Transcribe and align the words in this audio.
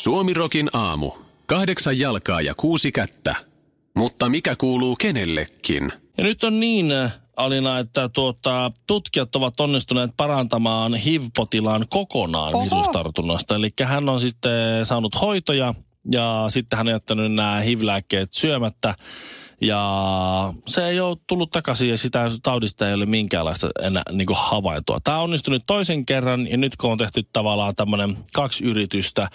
Suomirokin 0.00 0.70
aamu. 0.72 1.12
Kahdeksan 1.46 1.98
jalkaa 1.98 2.40
ja 2.40 2.54
kuusi 2.54 2.92
kättä. 2.92 3.34
Mutta 3.96 4.28
mikä 4.28 4.56
kuuluu 4.56 4.96
kenellekin? 4.96 5.92
Ja 6.18 6.24
nyt 6.24 6.44
on 6.44 6.60
niin, 6.60 6.92
Alina, 7.36 7.78
että 7.78 8.08
tuota, 8.08 8.72
tutkijat 8.86 9.36
ovat 9.36 9.60
onnistuneet 9.60 10.10
parantamaan 10.16 10.94
HIV-potilaan 10.94 11.86
kokonaan 11.88 12.54
Oho. 12.54 12.64
visustartunnasta. 12.64 13.54
Eli 13.54 13.70
hän 13.84 14.08
on 14.08 14.20
sitten 14.20 14.86
saanut 14.86 15.20
hoitoja 15.20 15.74
ja 16.12 16.46
sitten 16.48 16.76
hän 16.76 16.88
on 16.88 16.92
jättänyt 16.92 17.32
nämä 17.32 17.60
HIV-lääkkeet 17.60 18.32
syömättä. 18.32 18.94
Ja 19.60 20.54
se 20.66 20.86
ei 20.88 21.00
ole 21.00 21.16
tullut 21.26 21.50
takaisin 21.50 21.88
ja 21.88 21.98
sitä 21.98 22.30
taudista 22.42 22.88
ei 22.88 22.94
ole 22.94 23.06
minkäänlaista 23.06 23.68
enää 23.82 24.02
niin 24.12 24.26
kuin 24.26 24.36
havaintoa. 24.40 24.98
Tämä 25.04 25.16
on 25.16 25.24
onnistunut 25.24 25.62
toisen 25.66 26.06
kerran 26.06 26.46
ja 26.50 26.56
nyt 26.56 26.76
kun 26.76 26.92
on 26.92 26.98
tehty 26.98 27.22
tavallaan 27.32 27.74
tämmöinen 27.76 28.18
kaksi 28.32 28.64
yritystä, 28.64 29.28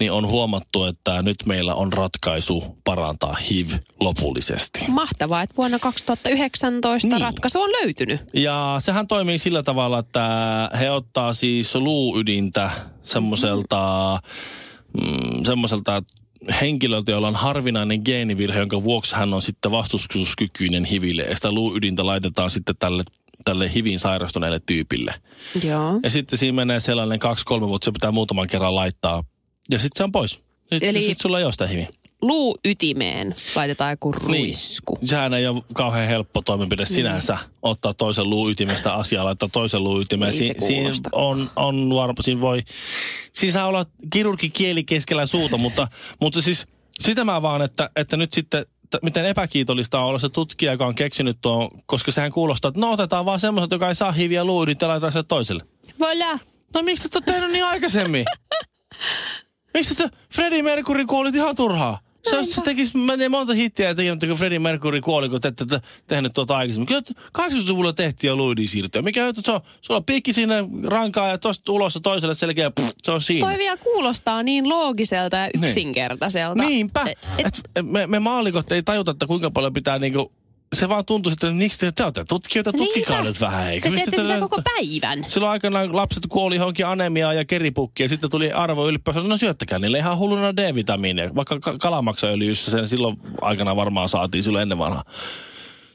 niin 0.00 0.12
on 0.12 0.26
huomattu, 0.26 0.84
että 0.84 1.22
nyt 1.22 1.36
meillä 1.46 1.74
on 1.74 1.92
ratkaisu 1.92 2.76
parantaa 2.84 3.34
HIV 3.50 3.68
lopullisesti. 4.00 4.80
Mahtavaa, 4.88 5.42
että 5.42 5.56
vuonna 5.56 5.78
2019 5.78 7.08
Niin. 7.08 7.14
niin. 7.14 7.20
ratkaisu 7.22 7.60
on 7.60 7.70
löytynyt. 7.70 8.20
Ja 8.34 8.76
sehän 8.78 9.06
toimii 9.06 9.38
sillä 9.38 9.62
tavalla, 9.62 9.98
että 9.98 10.20
he 10.80 10.90
ottaa 10.90 11.34
siis 11.34 11.74
luuydintä 11.74 12.70
semmoiselta, 13.02 14.18
mm, 15.00 15.44
semmoiselta 15.44 16.02
henkilöltä, 16.60 17.10
jolla 17.10 17.28
on 17.28 17.34
harvinainen 17.36 18.02
geenivirhe, 18.04 18.58
jonka 18.58 18.82
vuoksi 18.82 19.16
hän 19.16 19.34
on 19.34 19.42
sitten 19.42 19.70
vastustuskykyinen 19.70 20.84
hiville. 20.84 21.22
Ja 21.22 21.36
sitä 21.36 21.52
luuydintä 21.52 22.06
laitetaan 22.06 22.50
sitten 22.50 22.74
tälle, 22.78 23.02
tälle 23.44 23.74
hivin 23.74 23.98
sairastuneelle 23.98 24.60
tyypille. 24.66 25.14
Joo. 25.64 26.00
Ja 26.02 26.10
sitten 26.10 26.38
siinä 26.38 26.56
menee 26.56 26.80
sellainen 26.80 27.18
kaksi-kolme 27.18 27.68
vuotta, 27.68 27.84
se 27.84 27.92
pitää 27.92 28.12
muutaman 28.12 28.48
kerran 28.48 28.74
laittaa. 28.74 29.24
Ja 29.70 29.78
sitten 29.78 29.98
se 29.98 30.04
on 30.04 30.12
pois. 30.12 30.30
Sitten 30.72 30.88
Eli- 30.88 31.06
sit 31.06 31.20
sulla 31.20 31.38
ei 31.38 31.44
ole 31.44 31.52
sitä 31.52 31.66
hiviä. 31.66 31.88
Luuytimeen 32.22 33.34
laitetaan 33.54 33.90
joku 33.90 34.12
ruisku. 34.12 34.94
Niin. 35.00 35.08
Sehän 35.08 35.34
ei 35.34 35.46
ole 35.46 35.62
kauhean 35.74 36.08
helppo 36.08 36.42
toimenpide 36.42 36.82
niin. 36.82 36.94
sinänsä 36.94 37.38
ottaa 37.62 37.94
toisen 37.94 38.30
luuytimestä 38.30 38.94
asiaa, 38.94 39.24
laittaa 39.24 39.48
toisen 39.52 39.84
luuytimeen. 39.84 40.32
Ei 40.32 40.38
se 40.38 40.44
siinä 40.44 40.60
kuulosta 40.60 41.08
on, 41.12 41.50
on 41.56 41.94
varma, 41.94 42.14
siinä 42.20 42.40
voi, 42.40 42.62
siinä 43.32 43.52
saa 43.52 43.66
olla 43.66 43.86
kirurgikieli 44.12 44.84
keskellä 44.84 45.26
suuta, 45.26 45.56
mutta, 45.56 45.88
mutta 46.20 46.42
siis 46.42 46.66
sitä 47.00 47.24
mä 47.24 47.42
vaan, 47.42 47.62
että, 47.62 47.90
että 47.96 48.16
nyt 48.16 48.32
sitten 48.32 48.66
miten 49.02 49.26
epäkiitollista 49.26 50.00
on 50.00 50.06
olla 50.06 50.18
se 50.18 50.28
tutkija, 50.28 50.72
joka 50.72 50.86
on 50.86 50.94
keksinyt 50.94 51.38
tuon, 51.40 51.70
koska 51.86 52.12
sehän 52.12 52.32
kuulostaa, 52.32 52.68
että 52.68 52.80
no 52.80 52.92
otetaan 52.92 53.24
vaan 53.24 53.40
semmoiset, 53.40 53.70
joka 53.70 53.88
ei 53.88 53.94
saa 53.94 54.12
hiviä 54.12 54.44
luuydinta 54.44 54.84
ja 54.84 54.88
laitetaan 54.88 55.12
se 55.12 55.22
toiselle. 55.22 55.62
Voilà. 55.88 56.38
No 56.74 56.82
miksi 56.82 57.08
te 57.08 57.18
olette 57.18 57.32
tehnyt 57.32 57.50
niin 57.50 57.64
aikaisemmin? 57.64 58.24
miksi 59.74 59.94
te, 59.94 60.08
Freddie 60.34 60.62
Mercury 60.62 61.06
kuoli 61.06 61.30
ihan 61.34 61.56
turhaa? 61.56 61.98
Se, 62.30 62.36
olisi- 62.36 62.52
se 62.54 62.60
tekisi 62.60 62.98
mä 62.98 63.16
tein 63.16 63.30
monta 63.30 63.52
hittiä 63.54 63.94
teki, 63.94 64.10
mutta 64.10 64.26
kun 64.26 64.36
Freddie 64.36 64.58
Mercury 64.58 65.00
kuoli, 65.00 65.28
kun 65.28 65.40
te 65.40 65.48
ette 65.48 65.66
te, 65.66 65.80
tehnyt 66.06 66.32
tuota 66.34 66.56
aikaisemmin. 66.56 66.86
Kyllä 66.86 67.02
80-luvulla 67.38 67.92
tehtiin 67.92 68.28
jo 68.28 68.36
Luidin 68.36 68.68
siirtoja. 68.68 69.02
Mikä 69.02 69.26
juttu 69.26 69.42
se 69.44 69.50
on? 69.52 69.60
Sulla 69.80 69.98
on 69.98 70.04
piikki 70.04 70.32
sinne 70.32 70.64
rankaa 70.84 71.28
ja 71.28 71.38
tosta 71.38 71.72
ulos 71.72 71.94
ja 71.94 72.00
toiselle 72.00 72.34
selkeä, 72.34 72.70
pff, 72.70 72.90
se 73.02 73.10
on 73.10 73.22
siinä. 73.22 73.46
Toi 73.48 73.58
vielä 73.58 73.76
kuulostaa 73.76 74.42
niin 74.42 74.68
loogiselta 74.68 75.36
ja 75.36 75.48
yksinkertaiselta. 75.54 76.62
Niinpä. 76.62 77.00
Et- 77.06 77.18
Et, 77.38 77.60
et, 77.76 77.86
me, 77.86 78.06
me 78.06 78.18
maalikot 78.18 78.72
ei 78.72 78.82
tajuta, 78.82 79.10
että 79.10 79.26
kuinka 79.26 79.50
paljon 79.50 79.72
pitää 79.72 79.98
niinku, 79.98 80.32
se 80.74 80.88
vaan 80.88 81.04
tuntuu, 81.04 81.32
että 81.32 81.50
miksi 81.50 81.78
te, 81.78 81.92
te 81.92 82.02
olette 82.04 82.24
tutkijoita, 82.24 82.72
tutkikaa 82.72 83.16
Niinpä. 83.16 83.28
nyt 83.30 83.40
vähän. 83.40 83.70
Eikö? 83.70 83.88
Te 83.90 83.94
teette 83.96 84.16
sitä 84.16 84.34
te- 84.34 84.40
koko 84.40 84.62
päivän. 84.74 85.24
Silloin 85.28 85.52
aikanaan 85.52 85.96
lapset 85.96 86.26
kuoli 86.28 86.56
johonkin 86.56 86.86
anemiaan 86.86 87.36
ja 87.36 87.44
keripukkiin 87.44 88.04
ja 88.04 88.08
sitten 88.08 88.30
tuli 88.30 88.52
arvo 88.52 88.88
ylpeys. 88.88 89.16
No 89.16 89.36
syöttäkää 89.36 89.78
niille 89.78 89.98
ihan 89.98 90.18
hulluna 90.18 90.56
D-vitamiineja. 90.56 91.34
Vaikka 91.34 91.60
ka- 91.60 91.78
kalamaksaöljyssä 91.78 92.70
sen 92.70 92.88
silloin 92.88 93.16
aikana 93.40 93.76
varmaan 93.76 94.08
saatiin 94.08 94.44
silloin 94.44 94.62
ennen 94.62 94.78
vanhaa. 94.78 95.04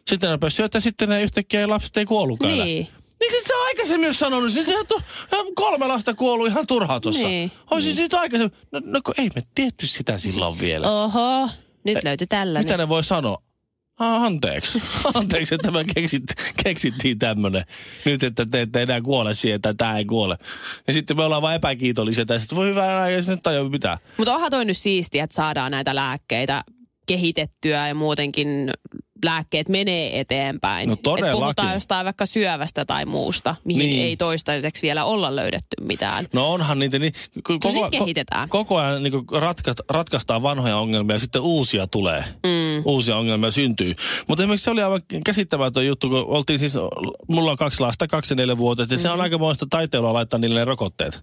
Sitten 0.07 0.29
ne 0.41 0.49
syöttää 0.49 0.81
sitten 0.81 1.09
ne 1.09 1.21
yhtäkkiä 1.23 1.69
lapset 1.69 1.97
ei 1.97 2.05
kuollutkaan. 2.05 2.57
Niin. 2.57 2.87
Miksi 3.19 3.41
sä 3.47 3.53
aikaisemmin 3.67 4.07
olisi 4.07 4.19
sanonut? 4.19 4.51
Sitten 4.51 4.87
tu- 4.87 5.01
ihan 5.33 5.45
kolme 5.55 5.87
lasta 5.87 6.13
kuollut 6.13 6.47
ihan 6.47 6.67
turhaa 6.67 6.99
tuossa. 6.99 7.27
Niin. 7.27 7.51
Olisin 7.71 7.87
niin. 7.89 7.95
siitä 7.95 8.19
aikaisemmin. 8.19 8.57
No, 8.71 8.81
no 8.85 8.99
kun 9.05 9.13
ei 9.17 9.29
me 9.35 9.41
tietty 9.55 9.87
sitä 9.87 10.17
silloin 10.19 10.59
vielä. 10.59 10.91
Oho, 10.91 11.49
nyt 11.83 12.03
löytyi 12.03 12.27
tällainen. 12.27 12.65
Mitä 12.65 12.77
ne 12.77 12.89
voi 12.89 13.03
sanoa? 13.03 13.44
Ah, 13.99 14.23
anteeksi. 14.23 14.83
Anteeksi, 15.13 15.55
että 15.55 15.71
me 15.71 15.85
keksit, 15.95 16.23
keksittiin 16.63 17.19
tämmönen. 17.19 17.63
Nyt, 18.05 18.23
että 18.23 18.45
te 18.45 18.61
ette 18.61 18.81
enää 18.81 19.01
kuole 19.01 19.35
siihen, 19.35 19.61
tai 19.61 19.75
tämä 19.75 19.97
ei 19.97 20.05
kuole. 20.05 20.37
Ja 20.87 20.93
sitten 20.93 21.17
me 21.17 21.23
ollaan 21.23 21.41
vaan 21.41 21.55
epäkiitollisia. 21.55 22.25
Sitten 22.39 22.55
voi 22.55 22.73
ei 23.09 23.23
se 23.23 23.31
nyt 23.31 23.43
tajua 23.43 23.69
mitään. 23.69 23.97
Mutta 24.17 24.35
onhan 24.35 24.51
toi 24.51 24.65
nyt 24.65 24.77
siistiä, 24.77 25.23
että 25.23 25.35
saadaan 25.35 25.71
näitä 25.71 25.95
lääkkeitä 25.95 26.63
kehitettyä 27.05 27.87
ja 27.87 27.95
muutenkin 27.95 28.71
lääkkeet 29.25 29.69
menee 29.69 30.19
eteenpäin. 30.19 30.87
No 30.87 30.93
Et 30.93 31.01
todellakin. 31.01 31.39
puhutaan 31.39 31.73
jostain 31.73 32.05
vaikka 32.05 32.25
syövästä 32.25 32.85
tai 32.85 33.05
muusta, 33.05 33.55
mihin 33.63 33.79
Niin. 33.89 34.05
ei 34.05 34.17
toistaiseksi 34.17 34.81
vielä 34.81 35.05
olla 35.05 35.35
löydetty 35.35 35.75
mitään. 35.81 36.27
No 36.33 36.53
onhan 36.53 36.79
niitä 36.79 36.99
niin... 36.99 37.13
ko- 37.37 37.57
Kyllä 37.61 37.73
niitä 37.73 37.89
kehitetään. 37.89 38.49
koko 38.49 38.77
ajan 38.77 39.03
niin 39.03 39.13
ratkaist, 39.31 39.79
ratkaistaan 39.89 40.43
vanhoja 40.43 40.77
ongelmia 40.77 41.15
ja 41.15 41.19
sitten 41.19 41.41
uusia 41.41 41.87
tulee. 41.87 42.23
Mm. 42.43 42.81
Uusia 42.85 43.17
ongelmia 43.17 43.51
syntyy. 43.51 43.95
Mutta 44.27 44.43
esimerkiksi 44.43 44.63
se 44.63 44.71
oli 44.71 44.81
aivan 44.83 45.01
käsittämätön 45.25 45.85
juttu, 45.85 46.09
kun 46.09 46.25
oltiin 46.27 46.59
siis, 46.59 46.73
mulla 47.27 47.51
on 47.51 47.57
kaksi 47.57 47.79
lasta, 47.79 48.07
kaksi 48.07 48.33
ja 48.33 48.35
neljä 48.35 48.57
vuotta, 48.57 48.83
ja 48.83 48.87
se 48.87 48.95
Mm-hmm. 48.95 49.11
on 49.13 49.21
aika 49.21 49.37
muista 49.37 49.65
taiteilua 49.69 50.13
laittaa 50.13 50.39
niille 50.39 50.59
ne 50.59 50.65
rokotteet. 50.65 51.19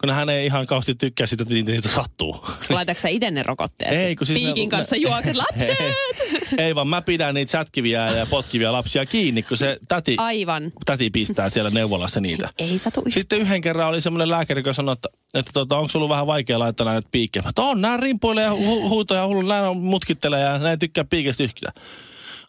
Kun 0.00 0.10
hän 0.10 0.28
ei 0.28 0.46
ihan 0.46 0.66
kauheasti 0.66 0.94
tykkää 0.94 1.26
sitä, 1.26 1.42
että 1.42 1.54
niitä, 1.54 1.72
niitä 1.72 1.88
sattuu. 1.88 2.46
Laitatko 2.68 3.00
sä 3.00 3.08
itse 3.08 3.30
ne 3.30 3.42
rokotteet? 3.42 3.92
Ei, 3.92 4.16
kun 4.16 4.26
siis 4.26 4.38
Piikin 4.38 4.68
ne- 4.68 4.70
kanssa 4.70 4.96
juokset 4.96 5.36
lapset! 5.36 5.78
Ei 6.58 6.74
vaan 6.74 6.88
mä 6.88 7.02
pidän 7.02 7.34
niitä 7.34 7.52
sätkiviä 7.52 8.08
ja 8.08 8.26
potkivia 8.26 8.72
lapsia 8.72 9.06
kiinni, 9.06 9.42
kun 9.42 9.56
se 9.56 9.78
täti, 9.88 10.14
Aivan. 10.18 10.72
täti 10.86 11.10
pistää 11.10 11.48
siellä 11.48 11.70
neuvolassa 11.70 12.20
niitä. 12.20 12.48
Ei 12.58 12.78
satu 12.78 13.00
yhtään. 13.00 13.12
Sitten 13.12 13.38
yhden 13.38 13.60
kerran 13.60 13.88
oli 13.88 14.00
semmoinen 14.00 14.30
lääkäri, 14.30 14.58
joka 14.58 14.72
sanoi, 14.72 14.92
että, 14.92 15.08
että 15.34 15.50
tota, 15.54 15.76
onko 15.76 15.90
ollut 15.94 16.08
vähän 16.08 16.26
vaikea 16.26 16.58
laittaa 16.58 16.86
näitä 16.86 17.08
piikkejä. 17.12 17.42
Mä, 17.42 17.50
on, 17.56 17.80
nämä 17.80 17.96
rimpuilee 17.96 18.44
ja 18.44 18.50
hu- 18.50 18.88
huutoja 18.88 19.26
hullu, 19.26 19.42
nämä 19.42 19.68
on 19.68 19.76
mutkittelee 19.76 20.40
ja 20.40 20.58
näin 20.58 20.78
tykkää 20.78 21.04
piikestä 21.04 21.42
yhtä. 21.42 21.72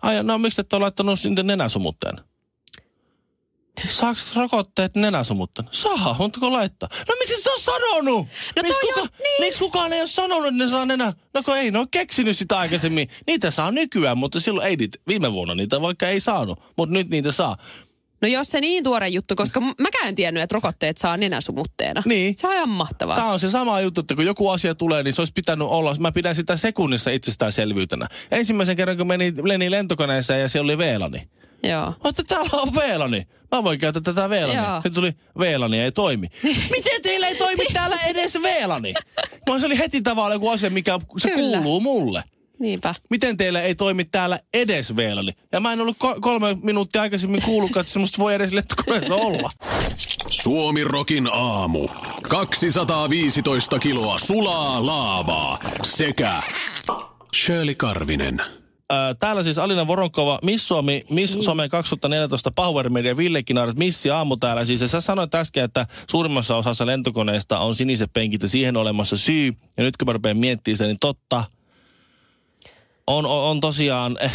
Ai, 0.01 0.23
no 0.23 0.37
miksi 0.37 0.61
et 0.61 0.73
ole 0.73 0.81
laittanut 0.81 1.19
sinne 1.19 1.43
nenäsumutteen? 1.43 2.15
Saako 3.89 4.19
rokotteet 4.35 4.95
nenäsumutteen? 4.95 5.67
Saa, 5.71 6.15
kun 6.39 6.53
laittaa? 6.53 6.89
No 7.09 7.15
miksi 7.19 7.41
sä 7.41 7.51
ole 7.51 7.59
sanonut? 7.59 8.27
No 8.55 8.61
miksi, 8.63 8.79
kuka, 8.81 9.01
on- 9.01 9.07
niin. 9.19 9.39
miksi 9.39 9.59
kukaan 9.59 9.93
ei 9.93 9.99
ole 9.99 10.07
sanonut, 10.07 10.45
että 10.47 10.63
ne 10.63 10.69
saa 10.69 10.85
nenä? 10.85 11.13
No 11.33 11.43
kun 11.43 11.57
ei, 11.57 11.71
ne 11.71 11.79
on 11.79 11.89
keksinyt 11.89 12.37
sitä 12.37 12.57
aikaisemmin. 12.59 13.09
Niitä 13.27 13.51
saa 13.51 13.71
nykyään, 13.71 14.17
mutta 14.17 14.39
silloin 14.39 14.67
ei 14.67 14.75
niitä, 14.75 14.97
viime 15.07 15.31
vuonna 15.33 15.55
niitä 15.55 15.81
vaikka 15.81 16.07
ei 16.07 16.19
saanut. 16.19 16.59
Mutta 16.77 16.93
nyt 16.93 17.09
niitä 17.09 17.31
saa. 17.31 17.57
No 18.21 18.27
jos 18.27 18.47
se 18.47 18.61
niin 18.61 18.83
tuore 18.83 19.07
juttu, 19.09 19.35
koska 19.35 19.61
mäkään 19.79 20.07
en 20.07 20.15
tiennyt, 20.15 20.43
että 20.43 20.53
rokotteet 20.53 20.97
saa 20.97 21.17
nenäsumutteena. 21.17 22.03
Niin. 22.05 22.33
Se 22.37 22.47
on 22.47 22.53
ihan 22.53 22.69
mahtavaa. 22.69 23.15
Tämä 23.15 23.31
on 23.31 23.39
se 23.39 23.49
sama 23.49 23.81
juttu, 23.81 24.01
että 24.01 24.15
kun 24.15 24.25
joku 24.25 24.49
asia 24.49 24.75
tulee, 24.75 25.03
niin 25.03 25.13
se 25.13 25.21
olisi 25.21 25.33
pitänyt 25.33 25.67
olla, 25.67 25.95
mä 25.99 26.11
pidän 26.11 26.35
sitä 26.35 26.57
sekunnissa 26.57 27.11
itsestäänselvyytenä. 27.11 28.07
Ensimmäisen 28.31 28.75
kerran, 28.75 28.97
kun 28.97 29.07
meni, 29.07 29.31
meni 29.31 29.71
lentokoneeseen 29.71 30.41
ja 30.41 30.49
siellä 30.49 30.65
oli 30.65 30.77
VLANi. 30.77 31.29
Joo. 31.63 31.85
Mä 32.03 32.09
että 32.09 32.23
täällä 32.27 32.49
on 32.61 32.73
VLANi. 32.75 33.27
Mä 33.51 33.63
voin 33.63 33.79
käyttää 33.79 34.01
tätä 34.01 34.29
VLANia. 34.29 34.63
Joo. 34.63 34.75
Sitten 34.75 34.93
tuli 34.93 35.11
VLANi 35.39 35.79
ei 35.79 35.91
toimi. 35.91 36.27
Miten 36.75 37.01
teillä 37.01 37.27
ei 37.27 37.35
toimi 37.35 37.65
täällä 37.73 37.97
edes 38.05 38.33
VLANi? 38.41 38.93
Mä 39.49 39.59
se 39.59 39.65
oli 39.65 39.77
heti 39.77 40.01
tavallaan 40.01 40.35
joku 40.35 40.49
asia, 40.49 40.69
mikä 40.69 40.99
se 41.17 41.29
Kyllä. 41.29 41.57
kuuluu 41.57 41.79
mulle. 41.79 42.23
Niinpä. 42.59 42.95
Miten 43.09 43.37
teillä 43.37 43.61
ei 43.61 43.75
toimi 43.75 44.05
täällä 44.05 44.39
edes 44.53 44.95
VLANi? 44.95 45.31
Ja 45.51 45.59
mä 45.59 45.73
en 45.73 45.81
ollut 45.81 45.97
ko- 46.03 46.19
kolme 46.21 46.57
minuuttia 46.63 47.01
aikaisemmin 47.01 47.41
kuullutkaan, 47.41 47.81
että 47.81 47.93
semmoista 47.93 48.17
voi 48.17 48.33
edes 48.33 48.53
lentokoneessa 48.53 49.15
olla. 49.27 49.51
Suomi 50.29 50.83
Rokin 50.83 51.29
aamu. 51.33 51.87
215 52.29 53.79
kiloa 53.79 54.17
sulaa 54.19 54.85
laavaa 54.85 55.57
sekä 55.83 56.41
Shirley 57.35 57.75
Karvinen. 57.75 58.41
Äh, 58.91 59.15
täällä 59.19 59.43
siis 59.43 59.57
Alina 59.57 59.87
Voronkova, 59.87 60.39
Miss 60.43 60.67
Suomi, 60.67 61.03
Miss 61.09 61.37
Some 61.39 61.69
2014 61.69 62.51
Power 62.51 62.89
Media, 62.89 63.17
Ville 63.17 63.43
Kinaret, 63.43 63.77
Missi 63.77 64.09
Aamu 64.09 64.37
täällä. 64.37 64.65
Siis 64.65 64.81
ja 64.81 64.87
sä 64.87 65.01
sanoit 65.01 65.35
äsken, 65.35 65.63
että 65.63 65.87
suurimmassa 66.11 66.57
osassa 66.57 66.85
lentokoneista 66.85 67.59
on 67.59 67.75
siniset 67.75 68.13
penkit 68.13 68.43
ja 68.43 68.49
siihen 68.49 68.77
olemassa 68.77 69.17
syy. 69.17 69.53
Ja 69.77 69.83
nyt 69.83 69.97
kun 69.97 70.07
mä 70.07 70.13
rupean 70.13 70.37
miettimään 70.37 70.77
sitä, 70.77 70.87
niin 70.87 70.99
totta, 70.99 71.43
on, 73.11 73.25
on, 73.25 73.43
on, 73.43 73.59
tosiaan, 73.59 74.17
äh, 74.23 74.31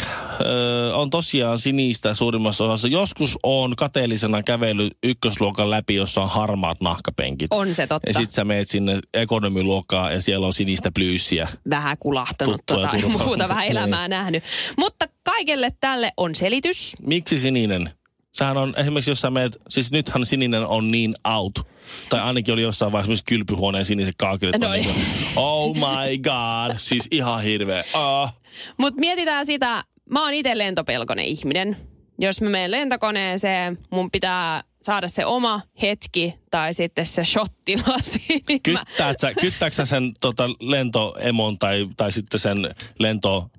on 0.93 1.09
tosiaan 1.09 1.57
sinistä 1.57 2.13
suurimmassa 2.13 2.63
osassa. 2.63 2.87
Joskus 2.87 3.37
on 3.43 3.75
kateellisena 3.75 4.43
kävely 4.43 4.89
ykkösluokan 5.03 5.69
läpi, 5.69 5.95
jossa 5.95 6.21
on 6.21 6.29
harmaat 6.29 6.81
nahkapenkit. 6.81 7.47
On 7.53 7.75
se 7.75 7.87
totta. 7.87 8.09
Ja 8.09 8.13
sit 8.13 8.31
sä 8.31 8.43
meet 8.43 8.69
sinne 8.69 8.99
ekonomiluokkaan 9.13 10.13
ja 10.13 10.21
siellä 10.21 10.47
on 10.47 10.53
sinistä 10.53 10.91
plyyssiä. 10.95 11.47
Vähän 11.69 11.97
kulahtanut 11.99 12.61
tota, 12.65 12.87
turvallista. 12.87 13.23
muuta 13.25 13.47
vähän 13.49 13.67
elämää 13.67 14.07
Niin. 14.07 14.09
nähnyt. 14.09 14.43
Mutta 14.77 15.05
kaikelle 15.23 15.73
tälle 15.79 16.11
on 16.17 16.35
selitys. 16.35 16.93
Miksi 17.01 17.39
sininen? 17.39 17.89
Sehän 18.33 18.57
on 18.57 18.73
esimerkiksi, 18.77 19.11
jos 19.11 19.21
sä 19.21 19.29
meet, 19.29 19.57
siis 19.69 19.91
nythän 19.91 20.25
sininen 20.25 20.65
on 20.65 20.91
niin 20.91 21.15
out. 21.35 21.67
Tai 22.09 22.19
ainakin 22.19 22.53
oli 22.53 22.61
jossain 22.61 22.91
vaiheessa 22.91 23.05
esimerkiksi 23.11 23.35
kylpyhuoneen 23.35 23.85
siniset 23.85 24.15
kaakelit. 24.17 24.61
No 24.61 24.71
niin 24.71 24.95
oh 25.35 25.75
my 25.75 26.17
god, 26.17 26.77
siis 26.77 27.07
ihan 27.11 27.43
hirveä. 27.43 27.83
Oh. 27.93 28.29
Mutta 28.77 28.99
mietitään 28.99 29.45
sitä, 29.45 29.83
mä 30.09 30.23
oon 30.23 30.33
itse 30.33 30.57
lentopelkonen 30.57 31.25
ihminen. 31.25 31.77
Jos 32.19 32.41
mä 32.41 32.49
menen 32.49 32.71
lentokoneeseen, 32.71 33.77
mun 33.91 34.11
pitää 34.11 34.63
saada 34.83 35.07
se 35.07 35.25
oma 35.25 35.61
hetki 35.81 36.35
tai 36.51 36.73
sitten 36.73 37.05
se 37.05 37.23
shottilasi. 37.25 38.21
Niin 38.49 38.61
mä- 38.73 38.85
Kyttäät 38.85 39.19
sä, 39.19 39.33
kyttääkö 39.33 39.75
sä 39.75 39.85
sen 39.85 40.11
tota, 40.21 40.49
lentoemon 40.59 41.59
tai, 41.59 41.87
tai 41.97 42.11
sitten 42.11 42.39
sen 42.39 42.57
lento 42.99 43.49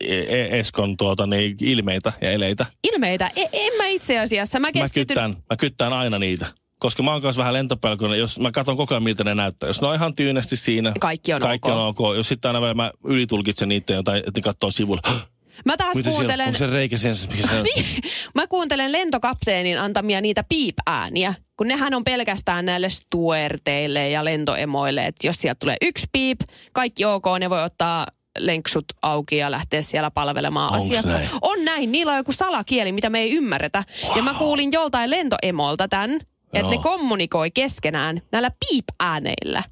e- 0.00 0.40
e- 0.40 0.58
eskon 0.58 0.96
tuota, 0.96 1.26
niin, 1.26 1.56
ilmeitä 1.60 2.12
ja 2.20 2.30
eleitä? 2.30 2.66
Ilmeitä, 2.92 3.30
e- 3.36 3.48
en 3.52 3.72
mä 3.76 3.86
itse 3.86 4.18
asiassa. 4.18 4.60
Mä 4.60 4.66
Mä 4.66 4.72
keskityn... 4.72 5.06
kyttään, 5.06 5.30
mä 5.50 5.56
kyttään 5.56 5.92
aina 5.92 6.18
niitä. 6.18 6.46
Koska 6.78 7.02
mä 7.02 7.12
oon 7.12 7.22
kanssa 7.22 7.40
vähän 7.40 7.54
lentopelkonen, 7.54 8.18
jos 8.18 8.40
mä 8.40 8.50
katson 8.50 8.76
koko 8.76 8.94
ajan 8.94 9.02
miltä 9.02 9.24
ne 9.24 9.34
näyttää. 9.34 9.68
Jos 9.68 9.80
ne 9.80 9.86
on 9.86 9.94
ihan 9.94 10.14
tyynesti 10.14 10.56
siinä. 10.56 10.92
Kaikki 11.00 11.34
on 11.34 11.40
kaikki 11.40 11.70
ok. 11.70 11.76
on 11.76 11.86
ok. 11.86 12.16
Jos 12.16 12.28
sitten 12.28 12.54
aina 12.54 12.74
mä 12.74 12.90
ylitulkitsen 13.04 13.68
niitä 13.68 13.92
jotain, 13.92 14.18
että 14.18 14.30
ne 14.36 14.42
katsoo 14.42 14.70
sivulla. 14.70 15.02
Mä 15.64 15.76
taas 15.76 15.96
Miten 15.96 16.12
kuuntelen... 16.12 16.46
onko 16.46 16.58
se 16.58 16.66
reikä 16.66 16.96
siinä, 16.96 17.14
mikä 17.30 17.48
se 17.48 17.56
on? 17.56 17.66
Mä 18.34 18.46
kuuntelen 18.46 18.92
lentokapteenin 18.92 19.80
antamia 19.80 20.20
niitä 20.20 20.44
piip-ääniä, 20.48 21.34
kun 21.56 21.68
nehän 21.68 21.94
on 21.94 22.04
pelkästään 22.04 22.64
näille 22.64 22.90
stuerteille 22.90 24.10
ja 24.10 24.24
lentoemoille, 24.24 25.06
että 25.06 25.26
jos 25.26 25.36
sieltä 25.36 25.58
tulee 25.58 25.76
yksi 25.82 26.06
piip, 26.12 26.40
kaikki 26.72 27.04
ok, 27.04 27.24
ne 27.40 27.50
voi 27.50 27.62
ottaa 27.62 28.06
lenksut 28.38 28.84
auki 29.02 29.36
ja 29.36 29.50
lähteä 29.50 29.82
siellä 29.82 30.10
palvelemaan 30.10 30.74
Onks 30.80 31.04
näin? 31.04 31.28
On 31.42 31.64
näin, 31.64 31.92
niillä 31.92 32.12
on 32.12 32.18
joku 32.18 32.32
salakieli, 32.32 32.92
mitä 32.92 33.10
me 33.10 33.20
ei 33.20 33.32
ymmärretä. 33.32 33.84
Wow. 34.04 34.16
Ja 34.16 34.22
mä 34.22 34.34
kuulin 34.34 34.72
joltain 34.72 35.10
lentoemolta 35.10 35.88
tämän, 35.88 36.20
että 36.52 36.58
Joo. 36.58 36.70
ne 36.70 36.78
kommunikoi 36.78 37.50
keskenään 37.50 38.22
näillä 38.32 38.50
piip-ääneillä. 38.50 39.62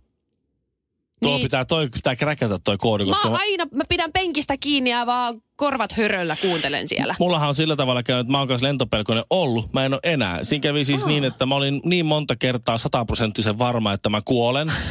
Tuo 1.23 1.32
Niin. 1.32 1.43
pitää, 1.43 1.64
toi 1.64 1.88
pitää 1.88 2.17
kräkätä 2.17 2.58
toi 2.64 2.78
koodi, 2.78 3.05
Mä 3.05 3.12
koska 3.12 3.31
mä, 3.31 3.37
aina, 3.37 3.67
mä 3.75 3.84
pidän 3.88 4.12
penkistä 4.12 4.56
kiinni 4.56 4.90
ja 4.90 5.06
vaan 5.06 5.43
korvat 5.56 5.93
höröllä 5.93 6.37
kuuntelen 6.41 6.88
siellä. 6.88 7.14
mullahan 7.19 7.49
on 7.49 7.55
sillä 7.55 7.76
tavalla 7.76 8.03
käynyt, 8.03 8.20
että 8.20 8.32
mä 8.32 8.38
oon 8.38 8.49
kanssa 8.49 8.67
lentopelkonen 8.67 9.25
ollut. 9.31 9.73
Mä 9.73 9.85
en 9.85 9.93
ole 9.93 10.00
enää. 10.03 10.44
Siinä 10.44 10.62
kävi 10.62 10.85
siis 10.85 11.03
Ah. 11.03 11.08
niin, 11.08 11.25
että 11.25 11.47
mä 11.47 11.55
olin 11.55 11.81
niin 11.85 12.06
monta 12.06 12.37
kertaa 12.37 12.79
sataprosenttisen 12.79 13.58
varma, 13.58 13.93
että 13.93 14.08
mä 14.08 14.23
kuolen. 14.25 14.73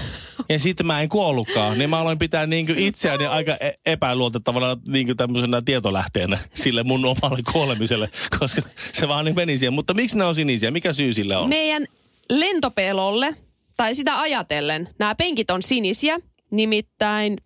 Ja 0.49 0.59
sitten 0.59 0.85
mä 0.87 1.01
en 1.01 1.09
kuollutkaan, 1.09 1.77
niin 1.77 1.89
mä 1.89 1.99
aloin 1.99 2.19
pitää 2.19 2.45
niinku 2.45 2.73
itseäni 2.77 3.25
aika 3.25 3.51
e- 3.59 3.71
epäluotettavana 3.85 4.77
niinku 4.87 5.15
tämmöisenä 5.15 5.61
tietolähteenä 5.61 6.39
sille 6.53 6.83
mun 6.83 7.05
omalle 7.05 7.43
kuolemiselle, 7.53 8.09
koska 8.39 8.61
se 8.93 9.07
vaan 9.07 9.25
niin 9.25 9.35
meni 9.35 9.57
siihen. 9.57 9.73
Mutta 9.73 9.93
miksi 9.93 10.17
ne 10.17 10.23
on 10.25 10.35
sinisiä? 10.35 10.71
Mikä 10.71 10.93
syy 10.93 11.13
sille 11.13 11.37
on? 11.37 11.49
Meidän 11.49 11.85
lentopelolle, 12.29 13.35
tai 13.77 13.95
sitä 13.95 14.19
ajatellen, 14.19 14.89
nämä 14.99 15.15
penkit 15.15 15.49
on 15.51 15.63
sinisiä. 15.63 16.19
Nimittäin 16.51 17.37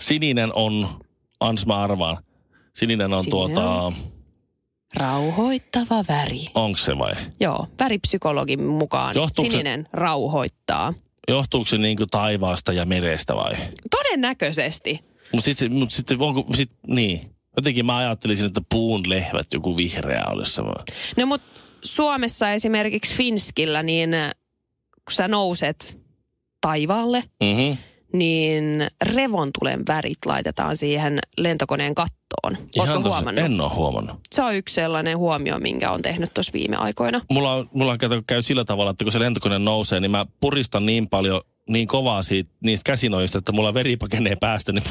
Sininen 0.00 0.50
on, 0.54 0.88
ans 1.48 1.66
mä 1.66 1.82
arvaan, 1.82 2.16
sininen 2.76 3.12
on 3.12 3.22
Sininen 3.22 3.30
tuota, 3.54 3.70
on. 3.70 3.94
rauhoittava 5.00 6.04
väri. 6.08 6.46
onko 6.54 6.78
se 6.78 6.98
vai? 6.98 7.12
Joo, 7.40 7.66
väripsykologin 7.80 8.62
mukaan 8.64 9.14
Johtuuko 9.16 9.50
se- 9.50 9.54
sininen 9.56 9.88
rauhoittaa. 9.92 10.94
Johtuuko 11.28 11.66
se 11.66 11.78
niinku 11.78 12.06
taivaasta 12.10 12.72
ja 12.72 12.84
merestä 12.84 13.36
vai? 13.36 13.52
Todennäköisesti. 13.90 15.00
Mutta 15.32 15.44
sitten, 15.44 15.74
mut 15.74 15.90
sitten 15.90 16.20
onko, 16.20 16.46
sit, 16.54 16.70
niin. 16.86 17.30
Jotenkin 17.56 17.86
mä 17.86 17.96
ajattelisin, 17.96 18.46
että 18.46 18.60
puun 18.70 19.02
lehvät 19.10 19.46
joku 19.52 19.76
vihreä 19.76 20.24
olisi 20.30 20.52
semmoinen. 20.52 20.84
No 21.16 21.26
mut 21.26 21.42
Suomessa 21.82 22.52
esimerkiksi 22.52 23.14
Finskillä, 23.16 23.82
niin 23.82 24.14
äh, 24.14 24.30
kun 25.04 25.12
sä 25.12 25.28
nouset 25.28 25.98
taivaalle, 26.60 27.24
Mm-hmm. 27.42 27.76
Niin 28.12 28.86
revontulen 29.14 29.82
värit 29.88 30.18
laitetaan 30.26 30.76
siihen 30.76 31.18
lentokoneen 31.38 31.94
kattoon. 31.94 32.58
Ootko 32.78 33.00
huomannut? 33.00 33.44
En 33.44 33.60
ole 33.60 33.70
huomannut. 33.74 34.16
Se 34.32 34.42
on 34.42 34.54
yksi 34.54 34.74
sellainen 34.74 35.18
huomio, 35.18 35.58
minkä 35.58 35.90
on 35.90 36.02
tehnyt 36.02 36.34
tuossa 36.34 36.52
viime 36.52 36.76
aikoina. 36.76 37.20
Mulla, 37.30 37.52
on, 37.52 37.68
mulla 37.72 37.92
on 37.92 37.98
kato, 37.98 38.22
käy 38.26 38.42
sillä 38.42 38.64
tavalla, 38.64 38.90
että 38.90 39.04
kun 39.04 39.12
se 39.12 39.20
lentokone 39.20 39.58
nousee, 39.58 40.00
niin 40.00 40.10
mä 40.10 40.26
puristan 40.40 40.86
niin 40.86 41.08
paljon 41.08 41.40
niin 41.68 41.88
kovaa 41.88 42.22
siitä, 42.22 42.50
niistä 42.60 42.84
käsinoista, 42.84 43.38
että 43.38 43.52
mulla 43.52 43.74
veri 43.74 43.96
pakenee 43.96 44.36
päästä, 44.36 44.72
niin 44.72 44.84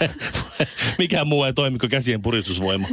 mikään 0.98 1.26
muu 1.26 1.44
ei 1.44 1.52
toimi 1.52 1.78
kuin 1.78 1.90
käsien 1.90 2.22
puristusvoima. 2.22 2.88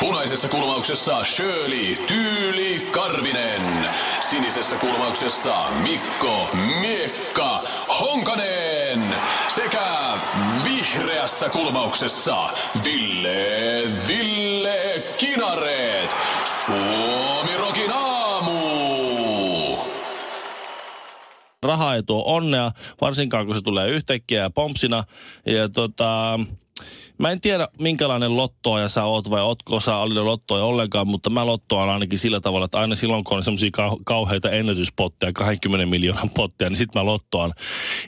Punaisessa 0.00 0.48
kulmauksessa 0.48 1.24
Shirley 1.24 1.96
Tyyli 2.06 2.88
Karvinen. 2.90 3.62
Sinisessä 4.30 4.76
kulmauksessa 4.76 5.70
Mikko 5.82 6.48
Miekka 6.80 7.62
Honkanen. 8.00 9.14
Sekä 9.48 10.18
vihreässä 10.64 11.48
kulmauksessa 11.48 12.50
Ville 12.84 13.82
Ville 14.08 15.02
Kinareet. 15.18 16.16
Suomi 16.66 17.56
Rokin 17.56 17.92
aamu. 17.92 18.58
raha 21.62 21.94
ei 21.94 22.02
tuo 22.02 22.22
onnea, 22.26 22.72
varsinkaan 23.00 23.46
kun 23.46 23.54
se 23.54 23.62
tulee 23.62 23.88
yhtäkkiä 23.88 24.42
ja 24.42 24.50
pompsina. 24.50 25.04
Ja 25.46 25.68
tota, 25.68 26.40
mä 27.18 27.30
en 27.30 27.40
tiedä 27.40 27.68
minkälainen 27.78 28.36
lottoja 28.36 28.88
sä 28.88 29.04
oot 29.04 29.30
vai 29.30 29.42
ootko 29.42 29.80
sä 29.80 29.96
Alina 29.96 30.24
lottoja 30.24 30.64
ollenkaan, 30.64 31.06
mutta 31.06 31.30
mä 31.30 31.46
lottoan 31.46 31.88
ainakin 31.88 32.18
sillä 32.18 32.40
tavalla, 32.40 32.64
että 32.64 32.78
aina 32.78 32.94
silloin 32.94 33.24
kun 33.24 33.36
on 33.36 33.44
semmoisia 33.44 33.70
kau- 33.78 34.00
kauheita 34.04 34.50
ennätyspotteja, 34.50 35.32
20 35.32 35.86
miljoonan 35.86 36.30
potteja, 36.36 36.70
niin 36.70 36.76
sit 36.76 36.94
mä 36.94 37.04
lottoan 37.04 37.54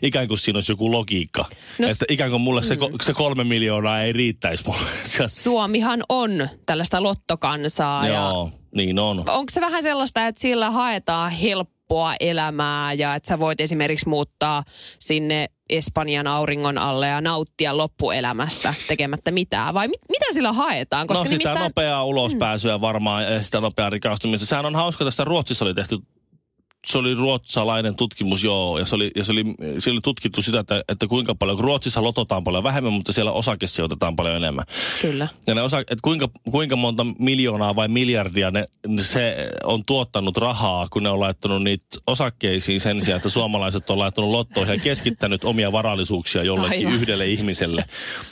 ikään 0.02 0.28
kuin 0.28 0.38
siinä 0.38 0.56
olisi 0.56 0.72
joku 0.72 0.92
logiikka. 0.92 1.44
No 1.78 1.88
että 1.88 2.04
ikään 2.08 2.30
kuin 2.30 2.40
mulle 2.42 2.62
se, 2.62 2.74
ko- 2.74 2.96
se 3.02 3.14
kolme 3.14 3.44
miljoonaa 3.44 4.02
ei 4.02 4.12
riittäisi 4.12 4.64
mulle. 4.66 4.80
Se- 5.04 5.28
Suomihan 5.28 6.02
on 6.08 6.48
tällaista 6.66 7.02
lottokansaa 7.02 8.06
ja 8.06 8.14
Joo, 8.14 8.50
niin 8.74 8.98
on. 8.98 9.18
onko 9.18 9.44
se 9.50 9.60
vähän 9.60 9.82
sellaista, 9.82 10.26
että 10.26 10.40
sillä 10.40 10.70
haetaan 10.70 11.30
helppoa 11.32 11.79
elämää 12.20 12.92
ja 12.92 13.14
että 13.14 13.28
sä 13.28 13.38
voit 13.38 13.60
esimerkiksi 13.60 14.08
muuttaa 14.08 14.64
sinne 14.98 15.48
Espanjan 15.70 16.26
auringon 16.26 16.78
alle 16.78 17.08
ja 17.08 17.20
nauttia 17.20 17.76
loppuelämästä 17.76 18.74
tekemättä 18.88 19.30
mitään? 19.30 19.74
Vai 19.74 19.88
mit, 19.88 20.00
mitä 20.10 20.26
sillä 20.32 20.52
haetaan? 20.52 21.06
no 21.06 21.24
sitä 21.24 21.54
nopeaa 21.54 22.04
ulospääsyä 22.04 22.80
varmaan 22.80 23.22
ja 23.22 23.42
sitä 23.42 23.60
nopeaa 23.60 23.90
rikastumista. 23.90 24.46
Sehän 24.46 24.66
on 24.66 24.76
hauska, 24.76 25.04
tässä 25.04 25.24
Ruotsissa 25.24 25.64
oli 25.64 25.74
tehty 25.74 25.98
se 26.86 26.98
oli 26.98 27.14
ruotsalainen 27.14 27.96
tutkimus, 27.96 28.44
joo, 28.44 28.78
ja 28.78 28.86
se 28.86 28.94
oli, 28.94 29.10
ja 29.16 29.24
se 29.24 29.32
oli, 29.32 29.44
se 29.78 29.90
oli 29.90 30.00
tutkittu 30.00 30.42
sitä, 30.42 30.60
että, 30.60 30.84
että 30.88 31.06
kuinka 31.06 31.34
paljon, 31.34 31.56
kun 31.56 31.64
Ruotsissa 31.64 32.02
lototaan 32.02 32.44
paljon 32.44 32.64
vähemmän, 32.64 32.92
mutta 32.92 33.12
siellä 33.12 33.32
osakesijoitetaan 33.32 34.16
paljon 34.16 34.36
enemmän. 34.36 34.64
Kyllä. 35.00 35.28
Ja 35.46 35.54
ne 35.54 35.62
osa, 35.62 35.78
että 35.78 35.96
kuinka, 36.02 36.28
kuinka 36.50 36.76
monta 36.76 37.06
miljoonaa 37.18 37.76
vai 37.76 37.88
miljardia 37.88 38.50
ne, 38.50 38.68
se 39.00 39.50
on 39.64 39.84
tuottanut 39.84 40.36
rahaa, 40.36 40.88
kun 40.90 41.02
ne 41.02 41.08
on 41.08 41.20
laittanut 41.20 41.62
niitä 41.62 41.86
osakkeisiin 42.06 42.80
sen 42.80 43.02
sijaan, 43.02 43.16
että 43.16 43.28
suomalaiset 43.28 43.90
on 43.90 43.98
laittanut 43.98 44.30
lottoihin 44.30 44.74
ja 44.74 44.80
keskittänyt 44.80 45.44
omia 45.44 45.72
varallisuuksia 45.72 46.42
jollekin 46.42 46.86
Aivan. 46.86 47.00
yhdelle 47.00 47.26
ihmiselle, 47.26 47.84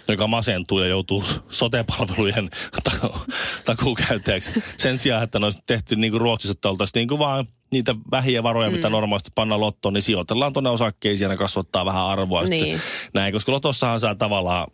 joka 0.09 0.27
masentuu 0.27 0.79
ja 0.79 0.87
joutuu 0.87 1.25
sotepalvelujen 1.49 2.51
ta- 2.85 3.19
takuukäyttäjäksi. 3.65 4.51
Sen 4.77 4.99
sijaan, 4.99 5.23
että 5.23 5.39
ne 5.39 5.47
olisi 5.47 5.63
tehty 5.67 5.97
niin 5.97 6.11
kuin 6.11 6.21
Ruotsissa, 6.21 6.53
että 6.53 6.69
oltaisiin 6.69 7.01
niin 7.01 7.09
kuin 7.09 7.19
vaan 7.19 7.47
niitä 7.71 7.95
vähiä 8.11 8.43
varoja, 8.43 8.71
mm. 8.71 8.77
mitä 8.77 8.91
normaalisti 8.91 9.31
pannaan 9.35 9.61
lottoon, 9.61 9.95
niin 9.95 10.03
sijoitellaan 10.03 10.53
tuonne 10.53 10.71
osakkeisiin 10.71 11.31
ja 11.31 11.37
kasvattaa 11.37 11.85
vähän 11.85 12.07
arvoa. 12.07 12.45
Niin. 12.45 12.79
Se, 12.79 12.85
näin, 13.15 13.33
koska 13.33 13.53
lotossahan 13.53 14.01
saa 14.01 14.15
tavallaan 14.15 14.71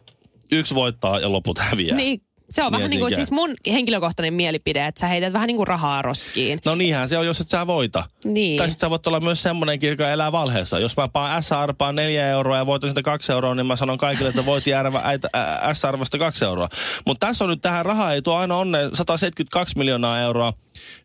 yksi 0.53 0.75
voittaa 0.75 1.21
ja 1.21 1.33
loput 1.33 1.59
häviää. 1.59 1.97
Niin, 1.97 2.23
Se 2.51 2.63
on 2.63 2.73
vähän 2.73 2.91
niin 2.91 3.01
kuin, 3.01 3.15
siis 3.15 3.31
mun 3.31 3.51
henkilökohtainen 3.73 4.35
mielipide, 4.35 4.87
että 4.87 5.01
sä 5.01 5.07
heität 5.07 5.33
vähän 5.33 5.47
niin 5.47 5.57
kuin 5.57 5.67
rahaa 5.67 6.03
roskiin. 6.03 6.61
No 6.65 6.75
niinhän 6.75 7.09
se 7.09 7.19
on, 7.19 7.27
jos 7.27 7.41
et 7.41 7.49
sä 7.49 7.67
voita. 7.67 8.05
Niin. 8.25 8.57
Tai 8.57 8.71
sitten 8.71 8.87
sä 8.87 8.91
voit 8.91 9.07
olla 9.07 9.21
myös 9.21 9.43
semmonenkin, 9.43 9.91
joka 9.91 10.11
elää 10.11 10.33
valheessa. 10.33 10.79
Jos 10.79 10.97
mä 10.97 11.09
paan 11.09 11.43
S-arpaan 11.43 11.95
neljä 11.95 12.29
euroa 12.29 12.57
ja 12.57 12.67
voitan 12.67 12.91
sitä 12.91 13.03
kaksi 13.03 13.33
euroa, 13.33 13.55
niin 13.55 13.67
mä 13.67 13.77
sanon 13.77 13.99
kaikille, 13.99 14.29
että 14.29 14.47
voit 14.47 14.67
jäädä 14.67 14.93
va- 14.93 15.03
äitä- 15.05 15.29
ä- 15.37 15.75
S-arvosta 15.75 16.19
kaksi 16.19 16.45
euroa. 16.45 16.69
Mutta 17.07 17.27
tässä 17.27 17.45
on 17.45 17.51
nyt 17.51 17.61
tähän 17.61 17.87
rahaa 17.87 18.13
ei 18.13 18.23
tuo 18.23 18.35
aina 18.35 18.57
onne 18.57 18.79
172 18.93 19.79
miljoonaa 19.79 20.21
euroa. 20.21 20.53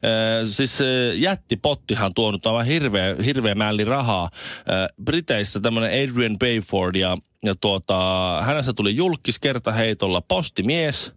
Ee, 0.03 0.09
siis 0.45 0.79
jättipottihan 1.15 2.13
tuonut 2.13 2.45
aivan 2.47 2.65
hirveä, 2.65 3.15
hirveä 3.25 3.55
mälli 3.55 3.85
rahaa. 3.85 4.29
Ee, 4.67 4.73
Briteissä 5.03 5.59
tämmöinen 5.59 6.03
Adrian 6.03 6.37
Bayford 6.39 6.95
ja, 6.95 7.17
ja 7.43 7.53
tuota, 7.61 7.97
hänestä 8.45 8.73
tuli 8.73 8.95
julkis 8.95 9.39
kertaheitolla 9.39 10.21
postimies. 10.21 11.13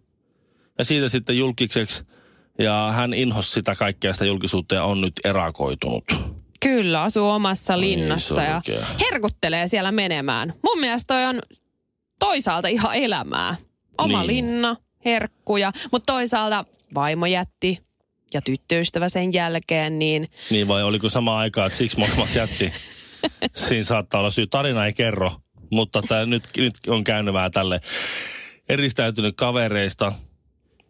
Ja 0.77 0.85
siitä 0.85 1.09
sitten 1.09 1.37
julkiseksi. 1.37 2.03
Ja 2.59 2.91
hän 2.95 3.13
inhosi 3.13 3.51
sitä 3.51 3.75
kaikkea 3.75 4.13
sitä 4.13 4.25
julkisuutta 4.25 4.75
ja 4.75 4.83
on 4.83 5.01
nyt 5.01 5.13
erakoitunut. 5.23 6.03
Kyllä, 6.59 7.01
asuu 7.03 7.29
omassa 7.29 7.79
linnassa 7.79 8.41
ja 8.41 8.61
surkea. 8.65 8.85
herkuttelee 9.01 9.67
siellä 9.67 9.91
menemään. 9.91 10.53
Mun 10.63 10.79
mielestä 10.79 11.13
toi 11.13 11.25
on 11.25 11.41
toisaalta 12.19 12.67
ihan 12.67 12.95
elämää. 12.95 13.55
Oma 13.97 14.17
Niin. 14.23 14.27
linna, 14.27 14.75
herkkuja, 15.05 15.71
mutta 15.91 16.13
toisaalta 16.13 16.65
vaimo 16.95 17.25
jätti 17.25 17.79
ja 18.33 18.41
tyttöystävä 18.41 19.09
sen 19.09 19.33
jälkeen, 19.33 19.99
niin 19.99 20.27
Niin 20.49 20.67
vai 20.67 20.83
oliko 20.83 21.09
sama 21.09 21.37
aikaa, 21.37 21.65
että 21.65 21.77
siksi 21.77 21.99
molemmat 21.99 22.35
jätti? 22.35 22.73
Siinä 23.55 23.83
saattaa 23.83 24.19
olla 24.19 24.31
syy. 24.31 24.47
Tarina 24.47 24.85
ei 24.85 24.93
kerro, 24.93 25.31
mutta 25.71 26.01
tää 26.01 26.25
nyt, 26.25 26.43
nyt 26.57 26.73
on 26.87 27.03
käynyt 27.03 27.33
vähän 27.33 27.51
tälle 27.51 27.81
eristäytynyt 28.69 29.35
kavereista, 29.37 30.11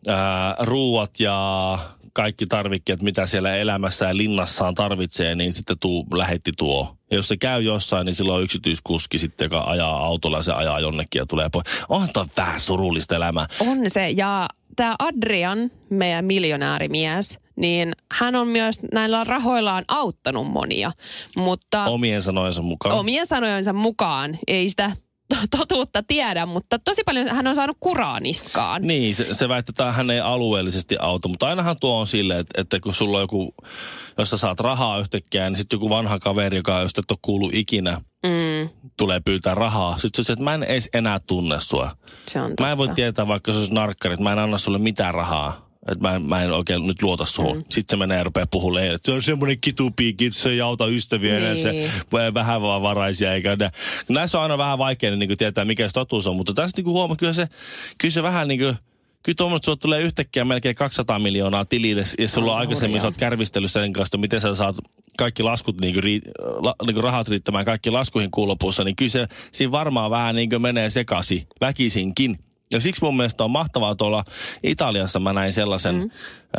ää, 0.07 0.55
ruuat 0.60 1.19
ja 1.19 1.79
kaikki 2.13 2.45
tarvikkeet, 2.45 3.01
mitä 3.01 3.25
siellä 3.25 3.55
elämässä 3.55 4.05
ja 4.05 4.17
linnassaan 4.17 4.75
tarvitsee, 4.75 5.36
niin 5.36 5.53
sitten 5.53 5.79
tuu, 5.79 6.07
lähetti 6.13 6.51
tuo. 6.57 6.95
Ja 7.12 7.17
jos 7.17 7.27
se 7.27 7.38
käy 7.38 7.62
jossain, 7.62 8.05
niin 8.05 8.15
silloin 8.15 8.38
on 8.38 8.43
yksityiskuski 8.43 9.17
sitten, 9.17 9.45
joka 9.45 9.62
ajaa 9.62 10.05
autolla 10.05 10.38
ja 10.38 10.43
se 10.43 10.51
ajaa 10.51 10.79
jonnekin 10.79 11.19
ja 11.19 11.25
tulee 11.25 11.50
pois. 11.50 11.65
On 11.89 12.07
toi 12.13 12.25
vähän 12.38 12.60
surullista 12.60 13.15
elämää. 13.15 13.45
on 13.60 13.77
se. 13.88 14.10
Ja 14.10 14.48
tämä 14.75 14.95
Adrian, 15.00 15.72
meidän 15.89 16.25
miljonäärimies, 16.25 17.39
niin 17.55 17.91
hän 18.12 18.36
on 18.36 18.48
myös 18.48 18.79
näillä 18.93 19.24
rahoillaan 19.24 19.83
auttanut 19.88 20.48
monia, 20.51 20.91
mutta 21.38 21.86
Omien 21.86 22.22
sanojensa 22.22 22.62
mukaan. 22.62 22.95
omien 22.95 23.27
sanojensa 23.27 23.74
mukaan 23.74 24.38
ei 24.48 24.69
sitä 24.69 24.91
totuutta 25.58 26.03
tiedä, 26.08 26.46
mutta 26.46 26.80
tosi 26.80 27.03
paljon 27.03 27.27
hän 27.27 27.48
on 27.48 27.56
saanut 27.56 27.77
kuraa 27.80 28.20
niskaan. 28.20 28.82
Niin, 28.82 29.15
se, 29.15 29.34
se 29.34 29.50
väitetään, 29.50 29.89
että 29.89 29.98
hän 29.98 30.10
ei 30.10 30.20
alueellisesti 30.20 30.98
auta, 31.00 31.27
mutta 31.27 31.48
ainahan 31.48 31.75
tuo 31.82 32.00
on 32.00 32.08
silleen, 32.08 32.39
että, 32.39 32.62
että 32.62 32.80
kun 32.80 32.94
sulla 32.94 33.18
on 33.18 33.24
joku, 33.24 33.53
jos 34.18 34.30
sä 34.30 34.38
saat 34.38 34.60
rahaa 34.60 35.00
yhtäkkiä, 35.00 35.50
niin 35.50 35.58
sitten 35.58 35.77
joku 35.77 35.89
vanha 35.89 36.20
kaveri, 36.20 36.58
joka 36.58 36.80
josta 36.80 37.01
et 37.06 37.12
ole 37.12 37.20
kuullut 37.22 37.53
ikinä, 37.53 38.01
Mm, 38.25 38.70
tulee 38.98 39.22
pyytää 39.25 39.56
rahaa. 39.56 39.98
Sitten 39.98 40.25
se, 40.25 40.34
että 40.34 40.44
mä 40.44 40.53
en 40.53 40.63
edes 40.63 40.89
enää 40.94 41.20
tunne 41.20 41.60
sua. 41.60 41.92
se 42.27 42.42
on 42.42 42.50
totta. 42.50 42.63
Mä 42.63 42.72
en 42.72 42.77
voi 42.77 42.89
tietää, 42.89 43.27
vaikka 43.27 43.53
se 43.53 43.60
olisi 43.60 43.74
narkkari, 43.74 44.13
että 44.13 44.24
mä 44.24 44.32
en 44.32 44.39
anna 44.39 44.58
sulle 44.58 44.77
mitään 44.77 45.13
rahaa. 45.13 45.70
Että 45.87 46.01
mä 46.01 46.15
en, 46.15 46.21
mä 46.21 46.41
en 46.41 46.51
oikein 46.51 46.87
nyt 46.87 47.01
luota 47.01 47.25
suhun. 47.25 47.57
Mm. 47.57 47.63
Sitten 47.69 47.97
se 47.97 47.99
menee 47.99 48.17
ja 48.17 48.23
rupeaa 48.23 48.47
puhumaan, 48.51 48.87
että 48.87 49.11
se 49.11 49.15
on 49.15 49.21
semmoinen 49.21 49.57
kitupiikki, 49.61 50.31
se 50.31 50.49
ei 50.49 50.61
auta 50.61 50.87
ystäviä 50.87 51.39
Niin. 51.39 51.57
se 51.57 51.89
vähän 52.33 52.61
vaan 52.61 52.81
varaisia. 52.81 53.33
Eikä 53.33 53.55
nä. 53.55 53.71
Näissä 54.09 54.37
on 54.37 54.41
aina 54.43 54.57
vähän 54.57 54.77
vaikea 54.77 55.15
niin 55.15 55.37
tietää, 55.37 55.65
mikä 55.65 55.87
se 55.87 55.93
totuus 55.93 56.27
on. 56.27 56.35
Mutta 56.35 56.53
tässä 56.53 56.77
niin 56.77 56.93
huomaa, 56.93 57.15
kyllä 57.15 57.33
se, 57.33 57.47
kyllä 57.97 58.11
se 58.11 58.23
vähän 58.23 58.47
niin 58.47 58.59
kuin, 58.59 58.75
Kyllä 59.23 59.35
tuommoinen, 59.35 59.57
että 59.57 59.65
sulla 59.65 59.77
tulee 59.77 60.01
yhtäkkiä 60.01 60.45
melkein 60.45 60.75
200 60.75 61.19
miljoonaa 61.19 61.65
tilille, 61.65 62.03
ja 62.19 62.27
sulla 62.27 62.51
on 62.51 62.55
se 62.55 62.59
aikaisemmin, 62.59 63.01
sä 63.01 63.07
oot 63.07 63.17
kärvistellyt 63.17 63.71
sen 63.71 63.93
kanssa, 63.93 64.17
miten 64.17 64.41
sä 64.41 64.55
saat 64.55 64.75
kaikki 65.17 65.43
laskut, 65.43 65.81
niin 65.81 65.93
kuin, 65.93 66.21
la, 66.39 66.75
niin 66.85 66.93
kuin 66.93 67.03
rahat 67.03 67.27
riittämään 67.27 67.65
kaikki 67.65 67.91
laskuihin 67.91 68.31
kuun 68.31 68.47
lopussa, 68.47 68.83
niin 68.83 68.95
kyllä 68.95 69.11
se 69.11 69.27
siinä 69.51 69.71
varmaan 69.71 70.11
vähän 70.11 70.35
niin 70.35 70.49
kuin 70.49 70.61
menee 70.61 70.89
sekaisin, 70.89 71.47
väkisinkin. 71.61 72.39
Ja 72.74 72.82
siksi 72.82 73.01
mun 73.03 73.18
mielestä 73.18 73.44
on 73.44 73.51
mahtavaa 73.51 73.96
tuolla 73.96 74.24
Italiassa, 74.63 75.20
mä 75.20 75.34
näin 75.34 75.53
sellaisen, 75.53 75.96
mm. 75.96 76.10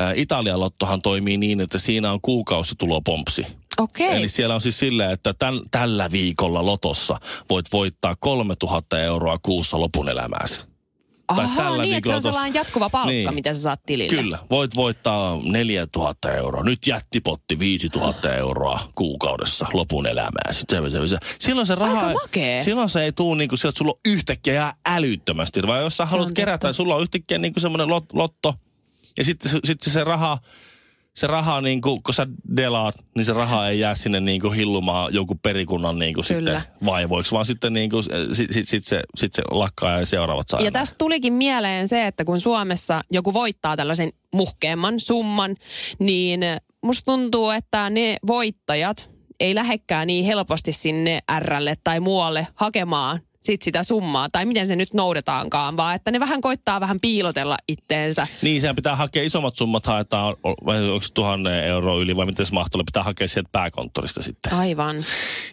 ä, 0.00 0.12
Italian 0.14 0.61
lottohan 0.61 1.02
toimii 1.02 1.37
niin, 1.37 1.61
että 1.61 1.78
siinä 1.78 2.12
on 2.12 2.21
kuukausitulopompsi. 2.23 3.47
Okei. 3.78 4.16
Eli 4.16 4.28
siellä 4.28 4.54
on 4.54 4.61
siis 4.61 4.78
silleen, 4.78 5.11
että 5.11 5.35
täl, 5.38 5.61
tällä 5.71 6.11
viikolla 6.12 6.66
lotossa 6.66 7.21
voit 7.50 7.66
voittaa 7.73 8.16
3000 8.21 9.00
euroa 9.00 9.38
kuussa 9.42 9.80
lopun 9.80 10.09
elämääsi. 10.09 10.73
Tai 11.26 11.44
Aha, 11.44 11.62
tällä 11.62 11.82
niin, 11.82 11.96
että 11.96 12.08
se 12.10 12.14
on 12.14 12.22
sellainen 12.22 12.54
jatkuva 12.54 12.90
palkka, 12.90 13.10
Niin. 13.10 13.34
mitä 13.34 13.54
sä 13.54 13.60
saat 13.60 13.80
tilille. 13.86 14.16
Kyllä, 14.16 14.38
voit 14.50 14.76
voittaa 14.76 15.38
4000 15.44 16.32
euroa. 16.32 16.62
Nyt 16.64 16.86
jättipotti 16.86 17.58
5000 17.58 18.34
euroa 18.34 18.80
kuukaudessa 18.94 19.66
lopun 19.72 20.06
elämää. 20.06 20.52
Sitten 20.52 20.90
se, 20.90 20.98
se, 20.98 21.08
se. 21.08 21.16
Silloin 21.38 21.66
se 21.66 21.74
raha, 21.74 22.12
silloin 22.64 22.88
se 22.90 23.04
ei 23.04 23.12
tuu 23.12 23.34
niinku 23.34 23.56
sieltä, 23.56 23.78
sulla 23.78 23.92
on 23.92 24.00
yhtäkkiä 24.12 24.54
jää 24.54 24.74
älyttömästi. 24.86 25.62
Vai 25.66 25.82
jos 25.82 25.96
sä 25.96 26.06
haluat 26.06 26.28
on 26.28 26.34
kerätä, 26.34 26.58
totta. 26.58 26.72
sulla 26.72 26.94
on 26.94 27.02
yhtäkkiä 27.02 27.38
niinku 27.38 27.60
semmoinen 27.60 27.88
lot, 27.88 28.04
lotto. 28.12 28.54
Ja 29.18 29.24
sitten 29.24 29.50
se, 29.50 29.58
sitten 29.64 29.92
se 29.92 30.04
raha, 30.04 30.38
se 31.14 31.26
raha, 31.26 31.61
niin 31.61 31.80
kuin, 31.80 32.02
kun 32.02 32.14
sä 32.14 32.26
delaat, 32.56 32.94
niin 33.14 33.25
se 33.25 33.33
raha 33.33 33.68
ei 33.68 33.80
jää 33.80 33.94
sinne 33.94 34.21
niin 34.21 34.40
kuin 34.40 34.54
hillumaan 34.54 35.14
jonkun 35.14 35.38
perikunnan 35.38 35.99
niin 35.99 36.14
kuin 36.14 36.25
Kyllä. 36.28 36.61
sitten 36.61 36.87
vaivoiksi, 36.87 37.33
vaan 37.33 37.47
sitten 37.47 37.73
niin 37.73 37.90
kuin, 37.90 38.04
sit, 38.33 38.52
sit, 38.52 38.68
sit, 38.68 38.85
se, 38.85 39.02
sit 39.16 39.35
se 39.35 39.42
lakkaa 39.50 39.99
ja 39.99 40.06
seuraavat 40.06 40.49
saa. 40.49 40.61
Ja 40.61 40.73
tästä 40.73 40.99
tulikin 40.99 41.33
mieleen 41.33 41.88
se, 41.88 42.06
että 42.06 42.25
kun 42.25 42.40
Suomessa 42.40 43.02
joku 43.11 43.33
voittaa 43.33 43.76
tällaisen 43.76 44.12
muhkeamman 44.35 45.00
summan, 45.00 45.56
niin 45.99 46.40
musta 46.83 47.04
tuntuu, 47.04 47.50
että 47.50 47.90
ne 47.90 48.16
voittajat 48.26 49.11
ei 49.40 49.54
lähekkää 49.54 50.04
niin 50.04 50.25
helposti 50.25 50.73
sinne 50.73 51.21
Rlle 51.38 51.75
tai 51.85 52.00
muualle 52.00 52.47
hakemaan 52.54 53.21
sit 53.44 53.62
sitä 53.62 53.84
summaa, 53.84 54.28
tai 54.28 54.44
miten 54.44 54.66
se 54.66 54.76
nyt 54.76 54.94
noudetaankaan, 54.94 55.76
vaan 55.76 55.96
että 55.96 56.10
ne 56.10 56.20
vähän 56.20 56.40
koittaa 56.40 56.80
vähän 56.80 57.00
piilotella 57.00 57.56
itteensä. 57.68 58.26
Niin, 58.42 58.60
sehän 58.60 58.76
pitää 58.76 58.96
hakea 58.96 59.22
isommat 59.22 59.56
summat, 59.56 59.86
haetaan, 59.86 60.36
onko 60.44 61.00
se 61.00 61.12
tuhannen 61.14 61.64
euroa 61.64 61.96
yli 61.96 62.16
vai 62.16 62.26
miten 62.26 62.46
se 62.46 62.54
mahtuu, 62.54 62.84
pitää 62.84 63.02
hakea 63.02 63.28
sieltä 63.28 63.48
pääkonttorista 63.52 64.22
sitten. 64.22 64.54
Aivan. 64.54 65.04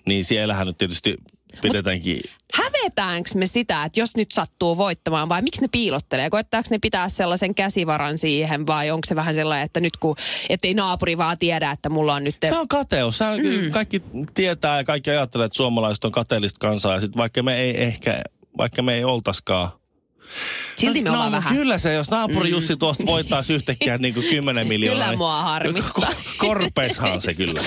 Niin 0.05 0.25
siellähän 0.25 0.67
nyt 0.67 0.77
tietysti 0.77 1.17
pidetäänkin, 1.61 2.21
Hävetäänkö 2.53 3.29
me 3.35 3.47
sitä, 3.47 3.83
että 3.83 3.99
jos 3.99 4.15
nyt 4.15 4.31
sattuu 4.31 4.77
voittamaan, 4.77 5.29
vai 5.29 5.41
miksi 5.41 5.61
ne 5.61 5.67
piilottelee? 5.71 6.29
Koettaako 6.29 6.67
ne 6.71 6.79
pitää 6.79 7.09
sellaisen 7.09 7.55
käsivaran 7.55 8.17
siihen, 8.17 8.67
vai 8.67 8.91
onko 8.91 9.05
se 9.07 9.15
vähän 9.15 9.35
sellainen, 9.35 9.65
että 9.65 9.79
nyt 9.79 9.97
kun, 9.97 10.15
ettei 10.49 10.73
naapuri 10.73 11.17
vaan 11.17 11.37
tiedä, 11.37 11.71
että 11.71 11.89
mulla 11.89 12.13
on 12.13 12.23
nyt... 12.23 12.35
se 12.45 12.57
on 12.57 12.67
kateus. 12.67 13.17
Se 13.17 13.23
on, 13.23 13.39
mm. 13.39 13.71
Kaikki 13.71 14.03
tietää 14.33 14.77
ja 14.77 14.83
kaikki 14.83 15.09
ajattelee, 15.09 15.45
että 15.45 15.57
suomalaiset 15.57 16.05
on 16.05 16.11
kateellista 16.11 16.59
kansaa. 16.59 16.93
Ja 16.93 16.99
sitten 16.99 17.19
vaikka 17.19 17.43
me 17.43 17.59
ei 17.59 17.83
ehkä, 17.83 18.21
vaikka 18.57 18.81
me 18.81 18.93
ei 18.93 19.03
oltaskaan. 19.03 19.80
Silti 20.75 21.01
me 21.01 21.09
no, 21.09 21.13
ollaan 21.13 21.31
no, 21.31 21.37
vähän. 21.37 21.55
Kyllä 21.55 21.77
se, 21.77 21.93
jos 21.93 22.09
naapuri 22.09 22.49
mm. 22.49 22.51
Jussi 22.51 22.77
tuosta 22.77 23.05
voittaisi 23.05 23.53
yhtäkkiä 23.53 23.97
niin 23.97 24.13
kuin 24.13 24.29
10 24.29 24.67
miljoonaa. 24.67 25.05
Kyllä 25.05 25.17
mua 25.17 25.41
harmittaa. 25.41 26.13
Korpeishan 26.37 27.21
se 27.21 27.33
kyllä. 27.33 27.61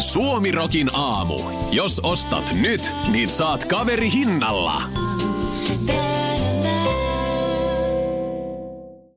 Suomirokin 0.00 0.90
aamu. 0.94 1.38
Jos 1.72 2.00
ostat 2.00 2.52
nyt, 2.52 2.92
niin 3.10 3.28
saat 3.28 3.64
kaveri 3.64 4.12
hinnalla. 4.12 4.82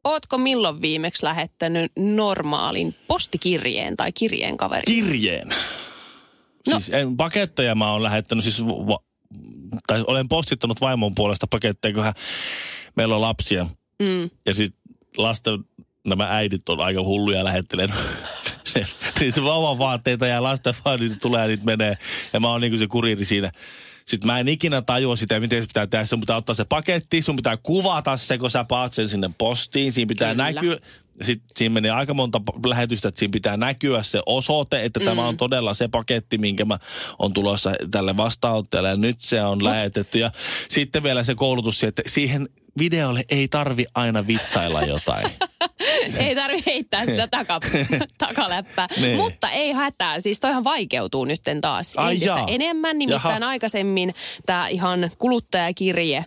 Ootko 0.03 0.37
milloin 0.37 0.81
viimeksi 0.81 1.25
lähettänyt 1.25 1.91
normaalin 1.95 2.95
postikirjeen 3.07 3.97
tai 3.97 4.11
kirjeen 4.11 4.57
kaverille? 4.57 5.03
Kirjeen. 5.03 5.49
No. 6.67 6.79
Siis 6.79 6.89
en, 6.89 7.17
paketteja 7.17 7.75
mä 7.75 7.91
oon 7.91 8.03
lähettänyt, 8.03 8.43
siis 8.43 8.65
va, 8.65 8.99
tai 9.87 10.03
olen 10.07 10.29
postittanut 10.29 10.81
vaimon 10.81 11.15
puolesta 11.15 11.47
paketteja, 11.47 11.93
kun 11.93 12.03
hän, 12.03 12.13
meillä 12.95 13.15
on 13.15 13.21
lapsia. 13.21 13.67
Mm. 13.99 14.29
Ja 14.45 14.53
sitten 14.53 14.81
lasten, 15.17 15.59
nämä 16.07 16.27
äidit 16.29 16.69
on 16.69 16.79
aika 16.79 17.03
hulluja 17.03 17.43
lähettelee 17.43 17.87
niitä 19.19 19.43
vauvan 19.43 19.77
vaatteita 19.77 20.27
ja 20.27 20.43
lasten 20.43 20.73
vaan 20.85 20.99
niitä 20.99 21.15
tulee 21.21 21.41
ja 21.41 21.47
niitä 21.47 21.65
menee. 21.65 21.97
Ja 22.33 22.39
mä 22.39 22.49
oon 22.49 22.61
niinku 22.61 22.77
se 22.77 22.87
kuriiri 22.87 23.25
siinä. 23.25 23.51
Sitten 24.05 24.27
mä 24.27 24.39
en 24.39 24.47
ikinä 24.47 24.81
tajua 24.81 25.15
sitä, 25.15 25.39
miten 25.39 25.61
se 25.61 25.67
pitää 25.67 25.87
tehdä. 25.87 26.05
Sun 26.05 26.19
pitää 26.19 26.37
ottaa 26.37 26.55
se 26.55 26.65
paketti, 26.65 27.21
sun 27.21 27.35
pitää 27.35 27.57
kuvata 27.57 28.17
se, 28.17 28.37
kun 28.37 28.51
sä 28.51 28.63
paat 28.63 28.93
sen 28.93 29.09
sinne 29.09 29.29
postiin. 29.37 29.91
Siinä 29.91 30.07
pitää 30.07 30.31
Kyllä. 30.31 30.51
näkyä. 30.51 30.77
Sitten 31.21 31.47
siinä 31.55 31.73
menee 31.73 31.91
aika 31.91 32.13
monta 32.13 32.41
lähetystä, 32.65 33.07
että 33.07 33.19
siinä 33.19 33.31
pitää 33.31 33.57
näkyä 33.57 34.03
se 34.03 34.21
osoite, 34.25 34.85
että 34.85 34.99
mm. 34.99 35.05
tämä 35.05 35.27
on 35.27 35.37
todella 35.37 35.73
se 35.73 35.87
paketti, 35.87 36.37
minkä 36.37 36.65
mä 36.65 36.77
on 37.19 37.33
tulossa 37.33 37.73
tälle 37.91 38.17
vastaanottajalle. 38.17 38.89
Ja 38.89 38.97
nyt 38.97 39.21
se 39.21 39.43
on 39.43 39.63
lähetetty. 39.63 40.19
Ja 40.19 40.31
sitten 40.69 41.03
vielä 41.03 41.23
se 41.23 41.35
koulutus, 41.35 41.83
että 41.83 42.01
siihen 42.07 42.49
videolle 42.79 43.21
ei 43.29 43.47
tarvi 43.47 43.85
aina 43.95 44.27
vitsailla 44.27 44.81
jotain. 44.81 45.31
ei 46.19 46.35
tarvi 46.35 46.63
heittää 46.65 47.05
sitä 47.05 47.27
taka, 47.27 47.59
takaläppää. 48.17 48.87
Niin. 49.01 49.17
Mutta 49.17 49.49
ei 49.49 49.71
hätää. 49.71 50.19
Siis 50.19 50.39
toihan 50.39 50.63
vaikeutuu 50.63 51.25
nytten 51.25 51.61
taas 51.61 51.93
Ai 51.95 52.13
entistä 52.13 52.35
jaa. 52.35 52.47
enemmän. 52.47 52.97
Nimittäin 52.97 53.41
Jaha. 53.41 53.49
aikaisemmin 53.49 54.13
tämä 54.45 54.67
ihan 54.67 55.11
kuluttajakirje 55.17 56.25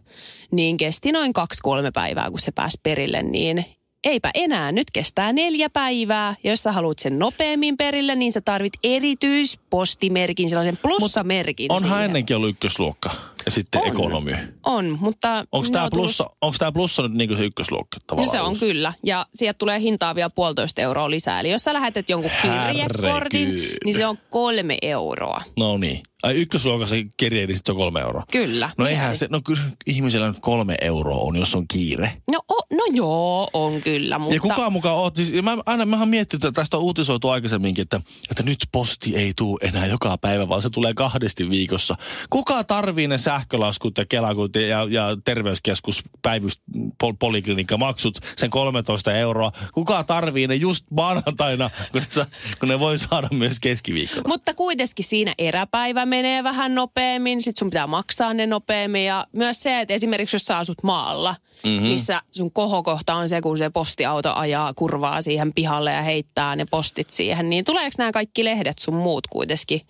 niin 0.50 0.76
kesti 0.76 1.12
noin 1.12 1.33
kaksi-kolme 1.33 1.90
päivää, 1.90 2.31
kun 2.31 2.40
se 2.40 2.52
pääsi 2.52 2.81
perille. 2.83 3.23
Niin 3.23 3.64
eipä 4.05 4.31
enää. 4.35 4.73
Nyt 4.73 4.91
kestää 4.93 5.33
neljä 5.33 5.71
päivää. 5.71 6.35
Ja 6.45 6.50
jos 6.50 6.62
sä 6.62 6.73
haluat 6.73 6.99
sen 6.99 7.19
nopeammin 7.19 7.76
perille, 7.76 8.15
niin 8.15 8.33
sä 8.33 8.41
tarvit 8.41 8.73
erityispostimerkin, 8.85 10.49
sellaisen 10.49 10.79
plussamerkin 10.83 11.73
Onhan 11.73 11.91
siihen. 11.91 12.05
ennenkin 12.05 12.37
ollut 12.37 12.50
ykkösluokka 12.50 13.11
ja 13.45 13.50
sitten 13.50 13.81
On. 13.83 13.88
ekonomi. 13.88 14.33
On, 14.67 14.99
mutta... 15.00 15.45
Onko 15.53 15.69
tämä 15.73 15.85
on 15.85 15.91
tullut- 15.91 16.05
plussa, 16.07 16.59
tää 16.59 16.73
plussa 16.73 17.03
nyt 17.03 17.12
niinku 17.12 17.37
se 17.37 17.45
ykkösluokka 17.45 17.97
No 17.97 18.03
tavallaan? 18.07 18.33
se 18.37 18.41
on 18.41 18.57
kyllä. 18.59 18.93
Ja 19.03 19.26
sieltä 19.35 19.59
tulee 19.59 19.81
hintaa 19.81 20.15
vielä 20.15 20.31
puolitoista 20.31 20.81
euroa 20.83 21.11
lisää. 21.11 21.41
Eli 21.41 21.50
jos 21.50 21.65
sä 21.65 21.75
lähetät 21.75 22.09
jonkun 22.09 22.31
kirjekortin, 22.43 23.49
niin 23.85 23.95
se 23.95 24.07
on 24.07 24.19
kolme 24.31 24.79
euroa. 24.83 25.41
No 25.57 25.79
niin. 25.79 26.03
Ai 26.26 26.35
ykkösluokassa 26.35 26.95
kirje, 27.16 27.47
niin 27.47 27.56
sit 27.56 27.66
se 27.66 27.73
on 27.73 27.78
kolme 27.78 28.00
euroa. 28.00 28.25
Kyllä. 28.33 28.71
No 28.78 28.87
eihän 28.87 29.16
se, 29.16 29.28
no 29.30 29.40
kyllä 29.45 29.62
ihmisellä 29.87 30.28
nyt 30.28 30.38
kolme 30.40 30.75
euroa 30.80 31.16
on, 31.16 31.37
jos 31.37 31.54
on 31.54 31.68
kiire. 31.68 32.12
No, 32.33 32.38
o, 32.49 32.54
no 32.76 32.85
joo, 32.92 33.49
on 33.52 33.80
kyllä, 33.80 34.18
mutta... 34.18 34.35
Ja 34.35 34.40
kukaan 34.40 34.73
mukaan 34.73 34.97
oot, 34.97 35.16
siis 35.16 35.42
mä, 35.42 35.56
aina 35.66 35.87
mä 35.87 35.99
oon 35.99 36.09
miettinyt, 36.09 36.45
että 36.45 36.61
tästä 36.61 36.76
on 36.76 36.83
uutisoitu 36.83 37.28
aikaisemminkin, 37.28 37.83
että, 37.83 38.00
että 38.30 38.42
nyt 38.42 38.59
posti 38.73 39.16
ei 39.16 39.33
tuu 39.37 39.59
enää 39.62 39.87
joka 39.87 40.18
päivä, 40.18 40.49
vaan 40.49 40.62
se 40.62 40.71
tulee 40.71 40.95
kahdesti 40.95 41.50
viikossa. 41.50 41.97
Kuka 42.30 42.64
tarvii 42.64 43.09
ne 43.09 43.18
sähkölaskut 43.18 43.99
ja 43.99 44.06
kelakut 44.06 44.56
ja, 44.56 44.87
ja 44.90 45.16
terveyskeskus 45.25 46.02
päivys, 46.23 46.61
pol, 47.00 47.12
poliklinikkamaksut, 47.18 48.18
sen 48.37 48.50
13 48.50 49.14
euroa? 49.14 49.52
Kuka 49.75 50.04
tarvii 50.04 50.47
ne 50.47 50.54
just 50.54 50.87
maanantaina, 50.90 51.71
kun 51.92 52.02
ne, 52.16 52.26
kun 52.61 52.68
ne 52.68 52.80
voi 52.80 52.99
saada 52.99 53.28
myös 53.33 53.61
keskiviikkona? 53.61 54.28
Mutta 54.28 54.54
kuitenkin 54.54 55.04
siinä 55.04 55.35
eräpäivä 55.38 56.06
menee 56.16 56.44
vähän 56.44 56.75
nopeammin, 56.75 57.42
sit 57.42 57.56
sun 57.56 57.70
pitää 57.70 57.87
maksaa 57.87 58.35
ne 58.35 58.46
nopeammin 58.46 59.04
ja 59.04 59.26
myös 59.32 59.62
se, 59.62 59.80
että 59.80 59.94
esimerkiksi 59.94 60.35
jos 60.35 60.42
sä 60.42 60.58
asut 60.58 60.82
maalla, 60.82 61.37
mm-hmm. 61.64 61.87
missä 61.87 62.23
sun 62.30 62.52
kohokohta 62.52 63.14
on 63.14 63.28
se, 63.28 63.40
kun 63.40 63.58
se 63.58 63.70
postiauto 63.70 64.35
ajaa 64.35 64.75
kurvaa 64.75 65.23
siihen 65.23 65.52
pihalle 65.54 65.92
ja 65.92 66.02
heittää 66.02 66.56
ne 66.56 66.66
postit 66.70 67.11
siihen, 67.11 67.50
niin 67.50 67.64
tuleeko 67.64 67.94
nämä 67.99 68.12
kaikki 68.12 68.44
lehdet 68.44 68.78
sun 68.78 68.94
muut 68.94 69.26
kuitenkin 69.26 69.80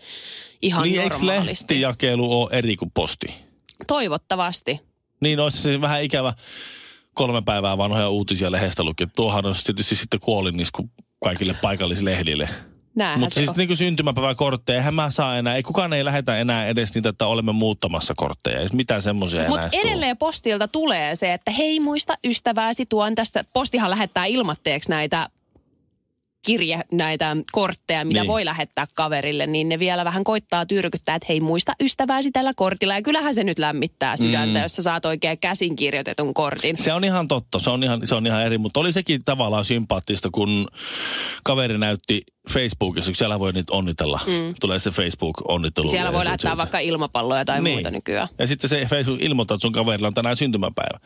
ihan 0.62 0.82
niin 0.82 1.00
eikö 1.00 1.16
normaalisti? 1.16 1.74
lehtijakelu 1.74 2.40
ole 2.40 2.50
eri 2.52 2.76
kuin 2.76 2.90
posti? 2.94 3.26
Toivottavasti. 3.86 4.80
Niin 5.20 5.40
olisi 5.40 5.62
se 5.62 5.80
vähän 5.80 6.02
ikävä 6.02 6.34
kolme 7.14 7.42
päivää 7.42 7.78
vanhoja 7.78 8.08
uutisia 8.08 8.52
lehdestä 8.52 8.84
lukea. 8.84 9.06
Tuohan 9.16 9.46
on 9.46 9.54
tietysti 9.64 9.96
sitten 9.96 10.20
kuolinisku 10.20 10.90
kaikille 11.24 11.54
paikallislehdille. 11.62 12.48
Mutta 13.16 13.34
siis 13.34 13.48
on. 13.48 13.54
niin 13.56 13.68
kuin 13.68 13.76
syntymäpäiväkortteja, 13.76 14.76
eihän 14.78 14.94
mä 14.94 15.10
saa 15.10 15.38
enää, 15.38 15.56
ei 15.56 15.62
kukaan 15.62 15.92
ei 15.92 16.04
lähetä 16.04 16.38
enää 16.38 16.66
edes 16.66 16.94
niitä, 16.94 17.08
että 17.08 17.26
olemme 17.26 17.52
muuttamassa 17.52 18.14
kortteja. 18.16 18.60
Ei 18.60 18.68
mitään 18.72 19.02
semmoisia 19.02 19.40
enää 19.40 19.50
Mutta 19.50 19.68
edelleen 19.72 20.16
postilta 20.16 20.68
tulee 20.68 21.16
se, 21.16 21.32
että 21.32 21.50
hei 21.50 21.80
muista 21.80 22.14
ystävääsi 22.24 22.86
tuon 22.86 23.14
tästä. 23.14 23.44
Postihan 23.52 23.90
lähettää 23.90 24.24
ilmatteeksi 24.24 24.90
näitä 24.90 25.28
kirje, 26.46 26.80
näitä 26.92 27.36
kortteja, 27.52 28.04
mitä 28.04 28.20
Niin. 28.20 28.28
voi 28.28 28.44
lähettää 28.44 28.86
kaverille, 28.94 29.46
niin 29.46 29.68
ne 29.68 29.78
vielä 29.78 30.04
vähän 30.04 30.24
koittaa 30.24 30.66
tyrkyttää, 30.66 31.14
että 31.14 31.26
hei 31.28 31.40
muista 31.40 31.72
ystävääsi 31.80 32.30
tällä 32.30 32.52
kortilla. 32.56 32.94
Ja 32.94 33.02
kyllähän 33.02 33.34
se 33.34 33.44
nyt 33.44 33.58
lämmittää 33.58 34.16
sydäntä, 34.16 34.58
mm. 34.58 34.62
jos 34.62 34.76
sä 34.76 34.82
saat 34.82 35.04
oikein 35.04 35.38
käsin 35.38 35.76
kirjoitetun 35.76 36.34
kortin. 36.34 36.78
Se 36.78 36.92
on 36.92 37.04
ihan 37.04 37.28
totta, 37.28 37.58
se 37.58 37.70
on 37.70 37.84
ihan, 37.84 38.06
se 38.06 38.14
on 38.14 38.26
ihan 38.26 38.42
eri, 38.46 38.58
mutta 38.58 38.80
oli 38.80 38.92
sekin 38.92 39.24
tavallaan 39.24 39.64
sympaattista, 39.64 40.28
kun 40.32 40.68
kaveri 41.44 41.78
näytti 41.78 42.22
Facebookissa, 42.50 43.10
kun 43.10 43.16
siellä 43.16 43.38
voi 43.38 43.52
niitä 43.52 43.72
onnitella. 43.74 44.20
Mm. 44.26 44.54
Tulee 44.60 44.78
se 44.78 44.90
Facebook-onnittelu. 44.90 45.90
Siellä 45.90 46.12
voi 46.12 46.24
lähettää 46.24 46.56
vaikka 46.56 46.78
ilmapalloja 46.78 47.44
tai 47.44 47.60
niin. 47.60 47.74
muuta 47.76 47.90
nykyään. 47.90 48.28
Ja 48.38 48.46
sitten 48.46 48.70
se 48.70 48.86
Facebook 48.90 49.22
ilmoittaa, 49.22 49.54
että 49.54 49.62
sun 49.62 49.72
kaverilla 49.72 50.08
on 50.08 50.14
tänään 50.14 50.36
syntymäpäivä. 50.36 50.98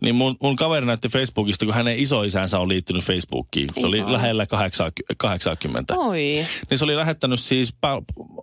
Niin 0.00 0.14
mun, 0.14 0.36
mun 0.42 0.56
kaveri 0.56 0.86
näytti 0.86 1.08
Facebookista, 1.08 1.64
kun 1.64 1.74
hänen 1.74 1.98
isoisänsä 1.98 2.58
on 2.58 2.68
liittynyt 2.68 3.04
Facebookiin. 3.04 3.68
Se 3.80 3.86
oli 3.86 4.12
lähellä 4.12 4.46
80. 4.46 4.69
Oi. 5.96 6.46
Niin 6.70 6.78
se 6.78 6.84
oli 6.84 6.96
lähettänyt 6.96 7.40
siis 7.40 7.74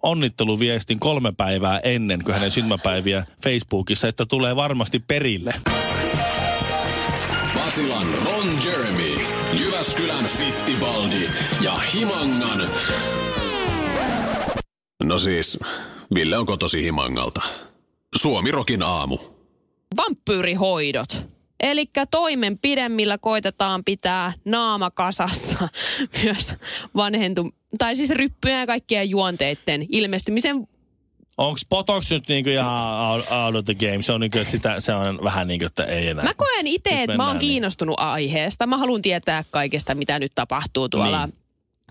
onnitteluviestin 0.03 1.00
kolme 1.00 1.31
päivää 1.38 1.79
ennen 1.79 2.24
kuin 2.24 2.36
hänen 2.36 2.51
syntymäpäiviä 2.51 3.25
Facebookissa, 3.43 4.07
että 4.07 4.25
tulee 4.25 4.55
varmasti 4.55 5.00
perille. 5.00 5.53
Basilan 7.55 8.07
Ron 8.25 8.60
Jeremy, 8.65 9.15
Jyväskylän 9.60 10.25
Fittibaldi 10.25 11.29
ja 11.62 11.79
Himangan... 11.93 12.69
No 15.03 15.19
siis, 15.19 15.60
Ville 16.15 16.38
on 16.38 16.46
kotosi 16.46 16.84
Himangalta. 16.84 17.41
Suomirokin 18.15 18.84
aamu. 18.84 19.17
Vampyyrihoidot. 19.97 21.37
Eli 21.60 21.89
toimenpide, 22.12 22.89
millä 22.89 23.17
koitetaan 23.17 23.84
pitää 23.84 24.34
naama 24.46 24.91
kasassa 24.91 25.67
myös 26.24 26.54
vanhentu, 26.96 27.50
tai 27.78 27.96
siis 27.96 28.10
ryppyjen 28.10 28.60
ja 28.60 28.67
kaikkien 28.67 29.10
juonteiden 29.10 29.86
ilmestymisen 29.89 30.67
Onko 31.38 31.60
Botox 31.70 32.12
nyt 32.12 32.28
niinku 32.28 32.50
ihan 32.50 33.12
out, 33.12 33.26
out 33.32 33.56
of 33.56 33.65
the 33.65 33.74
game? 33.74 34.02
Se 34.02 34.12
on, 34.12 34.20
niinku, 34.22 34.38
että 34.38 34.52
sitä, 34.52 34.80
se 34.80 34.93
on 34.93 35.20
vähän 35.24 35.48
niin 35.48 35.60
kuin, 35.60 35.67
että 35.67 35.84
ei 35.84 36.08
enää. 36.08 36.26
Mä 36.26 36.34
koen 36.34 36.67
itse, 36.67 37.04
että 37.04 37.17
mä 37.17 37.28
oon 37.28 37.34
niin. 37.34 37.39
kiinnostunut 37.39 38.00
aiheesta. 38.00 38.67
Mä 38.67 38.78
haluan 38.78 39.02
tietää 39.02 39.43
kaikesta, 39.52 39.96
mitä 39.96 40.20
nyt 40.20 40.32
tapahtuu 40.36 40.89
tuolla 40.89 41.26
Niin. 41.26 41.46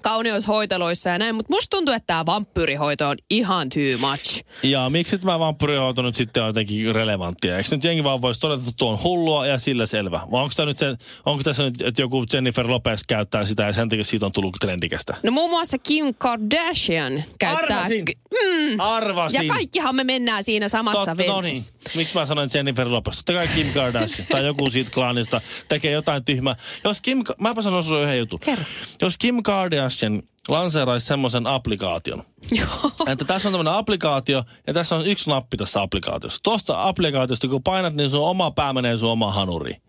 Kauneushoiteluissa 0.06 1.10
ja 1.10 1.18
näin. 1.18 1.34
Mutta 1.34 1.52
musta 1.52 1.76
tuntuu, 1.76 1.94
että 1.94 2.06
tämä 2.06 2.26
vampyyrihoito 2.26 3.08
on 3.08 3.16
ihan 3.30 3.68
too 3.68 4.10
much. 4.10 4.42
Ja 4.62 4.90
miksi 4.90 5.18
tämä 5.18 5.38
vampyrihoito 5.38 6.02
nyt 6.02 6.14
sitten 6.14 6.42
on 6.42 6.46
jotenkin 6.46 6.94
relevanttia? 6.94 7.56
Eikö 7.56 7.68
nyt 7.72 7.84
jengi 7.84 8.04
vaan 8.04 8.22
voisi 8.22 8.40
todeta, 8.40 8.58
että 8.58 8.72
tuo 8.78 8.90
on 8.90 8.98
hullua 9.02 9.46
ja 9.46 9.58
sillä 9.58 9.86
selvä? 9.86 10.20
Vai 10.30 10.42
onko, 10.42 10.52
tämä 10.56 10.66
nyt 10.66 10.78
se, 10.78 10.96
onko 11.26 11.42
tässä 11.42 11.62
nyt, 11.62 11.82
että 11.82 12.02
joku 12.02 12.24
Jennifer 12.32 12.70
Lopez 12.70 13.00
käyttää 13.08 13.44
sitä 13.44 13.62
ja 13.62 13.72
sen 13.72 13.88
takia 13.88 14.04
siitä 14.04 14.26
on 14.26 14.32
tullut 14.32 14.56
trendikästä? 14.60 15.14
No 15.22 15.32
muun 15.32 15.50
muassa 15.50 15.78
Kim 15.78 16.14
Kardashian 16.18 17.24
käyttää... 17.38 17.78
Arvasin! 17.78 18.04
Mm, 18.30 18.80
Arvasin! 18.80 19.46
ja 19.46 19.54
kaikkihan 19.54 19.94
me 19.94 20.04
mennään 20.04 20.44
siinä 20.44 20.68
samassa 20.68 21.16
Totta, 21.16 21.32
no 21.32 21.40
niin. 21.40 21.62
Miksi 21.94 22.14
mä 22.14 22.27
sanoin 22.27 22.51
Jennifer 22.55 22.88
Lopez? 22.88 23.16
Totta 23.16 23.33
kai 23.33 23.49
Kim 23.49 23.72
Kardashian 23.72 24.29
tai 24.31 24.46
joku 24.46 24.70
siitä 24.70 24.90
klaanista 24.90 25.40
tekee 25.68 25.92
jotain 25.92 26.25
tyhmää. 26.25 26.57
Jos 26.85 27.01
Kim, 27.01 27.25
mäpä 27.38 27.62
sanon 27.62 27.85
sinulle 27.85 28.05
yhden 28.05 28.18
jutun. 28.18 28.40
Kerro. 28.40 28.64
Jos 29.03 29.18
Kim 29.18 29.42
Kardashian 29.42 30.22
lanseeraisi 30.49 31.07
semmoisen 31.07 31.46
applikaation, 31.46 32.22
Joo. 32.51 32.92
että 33.07 33.25
tässä 33.25 33.49
on 33.49 33.53
tämmöinen 33.53 33.75
applikaatio 33.75 34.44
ja 34.66 34.75
tässä 34.75 34.96
on 34.96 35.07
yksi 35.07 35.31
nappi 35.31 35.57
tässä 35.57 35.83
applikaatiossa. 35.83 36.40
Tuosta 36.42 36.88
applikaatiosta 36.88 37.49
kun 37.49 37.62
painat, 37.62 37.94
niin 37.94 38.11
sun 38.11 38.29
oma 38.29 38.51
pää 38.51 38.72
menee 38.72 38.96
sun 38.96 39.11
omaan 39.11 39.35
hanuriin. 39.35 39.83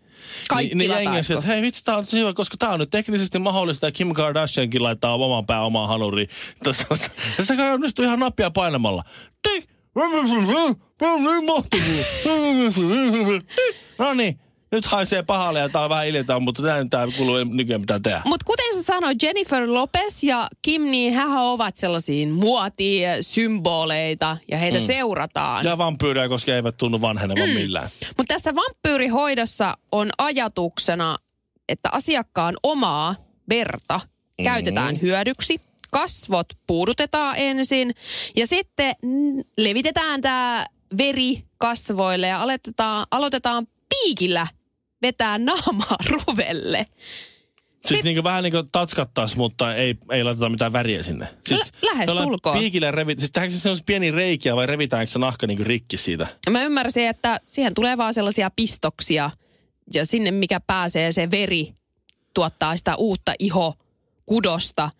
Kaikki 0.48 0.74
niin, 0.74 0.90
niin 0.90 1.04
jengi 1.04 1.18
että 1.18 1.46
hei 1.46 1.62
vitsi, 1.62 1.84
tää 1.84 1.96
on 1.96 2.04
hyvä, 2.12 2.32
koska 2.32 2.56
tää 2.58 2.68
on 2.68 2.78
nyt 2.80 2.90
teknisesti 2.90 3.38
mahdollista 3.38 3.86
ja 3.86 3.92
Kim 3.92 4.14
Kardashiankin 4.14 4.82
laittaa 4.82 5.14
oman 5.14 5.46
pää 5.46 5.62
omaan 5.62 5.88
hanuriin. 5.88 6.28
Kai 7.56 7.70
onnistuu 7.70 8.04
ihan 8.04 8.18
nappia 8.18 8.50
painamalla. 8.50 9.04
Tik! 9.42 9.77
Tämä. 9.94 10.08
No 13.98 14.14
niin, 14.14 14.38
nyt 14.72 14.86
haisee 14.86 15.22
pahalle 15.22 15.60
ja 15.60 15.68
tää 15.68 15.84
on 15.84 15.90
vähän 15.90 16.08
iljetään, 16.08 16.42
mutta 16.42 16.62
näin 16.62 16.90
tää 16.90 17.06
kuuluu 17.16 17.44
nykyään 17.44 17.80
pitää 17.80 18.00
tehdä. 18.02 18.22
Mutta 18.24 18.44
kuten 18.44 18.74
sä 18.74 18.82
sanoit, 18.82 19.22
Jennifer 19.22 19.64
Lopez 19.66 20.24
ja 20.24 20.48
Kim, 20.62 20.82
niin 20.82 21.14
hän 21.14 21.30
ovat 21.30 21.76
sellaisia 21.76 22.28
muotisymboleita 22.28 24.36
ja 24.50 24.58
heitä 24.58 24.78
mm. 24.78 24.86
seurataan. 24.86 25.64
Ja 25.64 25.78
vampyyriä, 25.78 26.28
koska 26.28 26.54
eivät 26.54 26.76
tunnu 26.76 27.00
vanhenevan 27.00 27.48
mm. 27.48 27.54
millään. 27.54 27.88
Mutta 28.16 28.34
tässä 28.34 28.54
vampyyrihoidossa 28.54 29.76
on 29.92 30.10
ajatuksena, 30.18 31.16
että 31.68 31.88
asiakkaan 31.92 32.54
omaa 32.62 33.14
verta 33.48 34.00
mm. 34.38 34.44
käytetään 34.44 35.00
hyödyksi. 35.02 35.67
Kasvot 35.90 36.46
puudutetaan 36.66 37.36
ensin 37.36 37.94
ja 38.36 38.46
sitten 38.46 38.94
levitetään 39.56 40.20
tämä 40.20 40.66
veri 40.98 41.44
kasvoille 41.58 42.26
ja 42.26 42.42
aloitetaan, 42.42 43.06
aloitetaan 43.10 43.66
piikillä 43.88 44.46
vetää 45.02 45.38
naamaa 45.38 45.96
ruvelle. 46.26 46.86
Siis 47.86 48.04
niin 48.04 48.24
vähän 48.24 48.42
niin 48.42 48.52
kuin 48.52 48.68
tatskattais, 48.72 49.36
mutta 49.36 49.74
ei, 49.74 49.94
ei 50.10 50.24
laiteta 50.24 50.48
mitään 50.48 50.72
väriä 50.72 51.02
sinne. 51.02 51.28
Siis 51.46 51.60
Lä- 51.60 51.90
lähestulkoon. 51.90 52.30
jollain 52.30 52.58
Piikillä 52.60 52.90
revi, 52.90 53.14
siis 53.18 53.30
tehdäänkö 53.30 53.56
se 53.56 53.70
pieni 53.86 54.10
reikiä 54.10 54.56
vai 54.56 54.66
revitäänkö 54.66 55.12
se 55.12 55.18
nahka 55.18 55.46
niin 55.46 55.56
kuin 55.56 55.66
rikki 55.66 55.96
siitä? 55.96 56.26
Mä 56.50 56.62
ymmärsin, 56.64 57.06
että 57.08 57.40
siihen 57.50 57.74
tulee 57.74 57.96
vaan 57.96 58.14
sellaisia 58.14 58.50
pistoksia 58.56 59.30
ja 59.94 60.06
sinne 60.06 60.30
mikä 60.30 60.60
pääsee 60.60 61.12
se 61.12 61.30
veri 61.30 61.74
tuottaa 62.34 62.76
sitä 62.76 62.96
uutta 62.96 63.32
ihokudosta. 63.38 64.90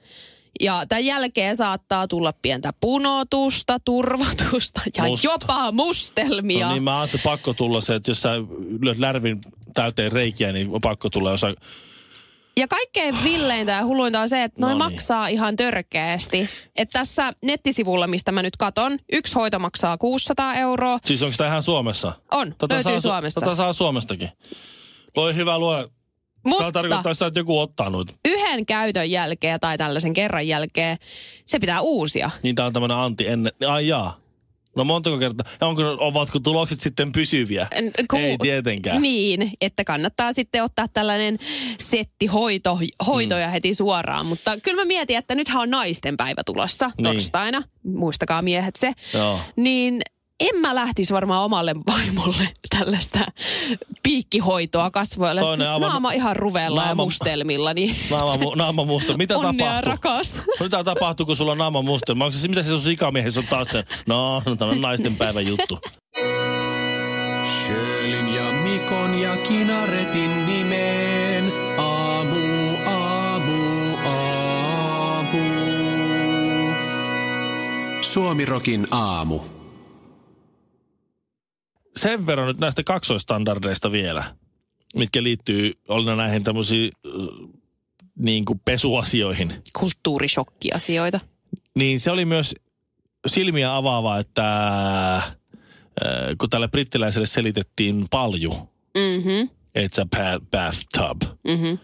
Ja 0.60 0.86
tämän 0.88 1.04
jälkeen 1.04 1.56
saattaa 1.56 2.08
tulla 2.08 2.32
pientä 2.42 2.72
punotusta, 2.80 3.78
turvotusta 3.84 4.80
ja 4.96 5.04
Musta. 5.04 5.28
jopa 5.28 5.72
mustelmia. 5.72 6.66
No 6.66 6.72
niin 6.72 6.82
mä 6.82 7.00
ajattelin 7.00 7.22
pakko 7.24 7.54
tulla 7.54 7.80
se, 7.80 7.94
että 7.94 8.10
jos 8.10 8.22
sä 8.22 8.30
lyöt 8.80 8.98
lärvin 8.98 9.40
täyteen 9.74 10.12
reikiä, 10.12 10.52
niin 10.52 10.70
on 10.74 10.80
pakko 10.80 11.10
tulla 11.10 11.32
osa 11.32 11.54
Ja 12.56 12.68
kaikkein 12.68 13.24
villeintä 13.24 13.72
ja 13.72 13.84
hulluinta 13.84 14.20
on 14.20 14.28
se, 14.28 14.44
että 14.44 14.60
noin 14.60 14.78
Noniin. 14.78 14.92
maksaa 14.94 15.28
ihan 15.28 15.56
törkeästi. 15.56 16.48
Että 16.76 16.98
tässä 16.98 17.32
nettisivulla, 17.42 18.06
mistä 18.06 18.32
mä 18.32 18.42
nyt 18.42 18.56
katon, 18.56 18.98
yksi 19.12 19.34
hoito 19.34 19.58
maksaa 19.58 19.98
600 19.98 20.54
euroa. 20.54 20.98
Siis 21.04 21.22
onko 21.22 21.34
tämä 21.38 21.50
ihan 21.50 21.62
Suomessa? 21.62 22.12
On, 22.30 22.54
löytyy 22.70 22.82
saa, 22.82 23.00
Suomesta. 23.00 23.40
Tota 23.40 23.56
saa 23.56 23.72
Suomestakin. 23.72 24.28
Voi 25.16 25.34
hyvä 25.34 25.58
luo. 25.58 25.88
Tämä 26.42 26.56
Mutta 26.56 26.72
tarkoittaa 26.72 27.14
sitä, 27.14 27.26
että 27.26 27.40
joku 27.40 27.58
ottaa 27.58 27.90
noita. 27.90 28.14
yhden 28.24 28.66
käytön 28.66 29.10
jälkeen 29.10 29.60
tai 29.60 29.78
tällaisen 29.78 30.12
kerran 30.12 30.48
jälkeen 30.48 30.98
se 31.44 31.58
pitää 31.58 31.80
uusia. 31.80 32.30
Niin 32.42 32.54
tää 32.54 32.66
on 32.66 32.72
tämmönen 32.72 32.96
anti 32.96 33.26
ennen. 33.28 33.52
Ai 33.68 33.88
jaa. 33.88 34.16
No 34.76 34.84
montako 34.84 35.18
kertaa? 35.18 35.46
Ja 35.60 35.66
onko, 35.66 35.82
ovatko 36.00 36.38
tulokset 36.38 36.80
sitten 36.80 37.12
pysyviä? 37.12 37.66
Ku- 38.10 38.16
Ei 38.16 38.38
tietenkään. 38.38 39.02
Niin, 39.02 39.52
että 39.60 39.84
kannattaa 39.84 40.32
sitten 40.32 40.64
ottaa 40.64 40.86
tällainen 40.88 41.38
settihoito 41.80 42.78
hoitoja 43.06 43.46
Mm. 43.46 43.52
heti 43.52 43.74
suoraan. 43.74 44.26
Mutta 44.26 44.56
kyllä 44.60 44.82
mä 44.82 44.86
mietin, 44.86 45.16
että 45.16 45.34
nythän 45.34 45.62
on 45.62 45.70
naisten 45.70 46.16
päivä 46.16 46.42
tulossa 46.46 46.90
Niin. 46.96 47.04
torstaina. 47.04 47.62
Muistakaa 47.84 48.42
miehet 48.42 48.76
se. 48.76 48.92
Joo. 49.14 49.40
Niin 49.56 50.00
en 50.40 50.60
mä 50.60 50.74
lähtisi 50.74 51.14
varmaan 51.14 51.44
omalle 51.44 51.74
vaimolle 51.86 52.48
tällaista 52.78 53.18
piikkihoitoa 54.02 54.90
kasvoille. 54.90 55.40
Toinen 55.40 55.68
aivan- 55.70 55.88
Naama 55.90 56.12
ihan 56.12 56.36
ruvella 56.36 56.80
ja 56.82 56.86
naama- 56.86 57.04
mustelmilla. 57.04 57.74
Niin 57.74 57.96
Naama, 58.10 58.34
mu- 58.34 58.56
naama 58.56 58.84
musta. 58.84 59.16
Mitä 59.16 59.38
onnea 59.38 59.66
tapahtuu? 59.68 59.90
rakas. 59.92 60.42
Mitä 60.60 60.84
tapahtuu, 60.84 61.26
kun 61.26 61.36
sulla 61.36 61.52
on 61.52 61.58
naama 61.58 61.82
musta? 61.82 62.12
Onko 62.12 62.30
se, 62.30 62.48
mitä 62.48 62.62
se 62.62 62.68
sun 62.70 62.80
sikamiehessä 62.80 63.40
on 63.40 63.46
taas? 63.46 63.68
se- 63.72 63.84
No, 64.06 64.42
no 64.46 64.56
tämä 64.56 64.70
on 64.70 64.80
naisten 64.80 65.16
päivän 65.16 65.46
juttu. 65.46 65.78
Sjölin 67.44 68.34
ja 68.34 68.52
Mikon 68.52 69.14
ja 69.18 69.36
Kinaretin 69.36 70.46
nimeen. 70.46 71.52
Aamu, 71.78 72.76
aamu, 72.86 73.96
aamu. 74.06 75.38
Suomirokin 78.00 78.86
aamu. 78.90 79.40
Sen 81.98 82.26
verran 82.26 82.46
nyt 82.48 82.58
näistä 82.58 82.82
kaksoistandardeista 82.82 83.92
vielä, 83.92 84.24
mitkä 84.96 85.22
liittyy 85.22 85.72
oli 85.88 86.16
näihin 86.16 86.44
tämmöisiin 86.44 86.92
äh, 87.06 87.12
niin 88.18 88.44
kuin 88.44 88.60
pesuasioihin. 88.64 89.54
Kulttuurishokkiasioita. 89.78 91.20
Niin 91.74 92.00
se 92.00 92.10
oli 92.10 92.24
myös 92.24 92.54
silmiä 93.26 93.76
avaava, 93.76 94.18
että 94.18 95.14
äh, 95.16 95.36
kun 96.38 96.50
tälle 96.50 96.68
brittiläiselle 96.68 97.26
selitettiin 97.26 98.06
palju, 98.10 98.52
Mhm, 98.98 99.48
it's 99.78 100.00
a 100.02 100.06
ba- 100.16 100.46
bathtub, 100.50 101.22
mhm. 101.48 101.74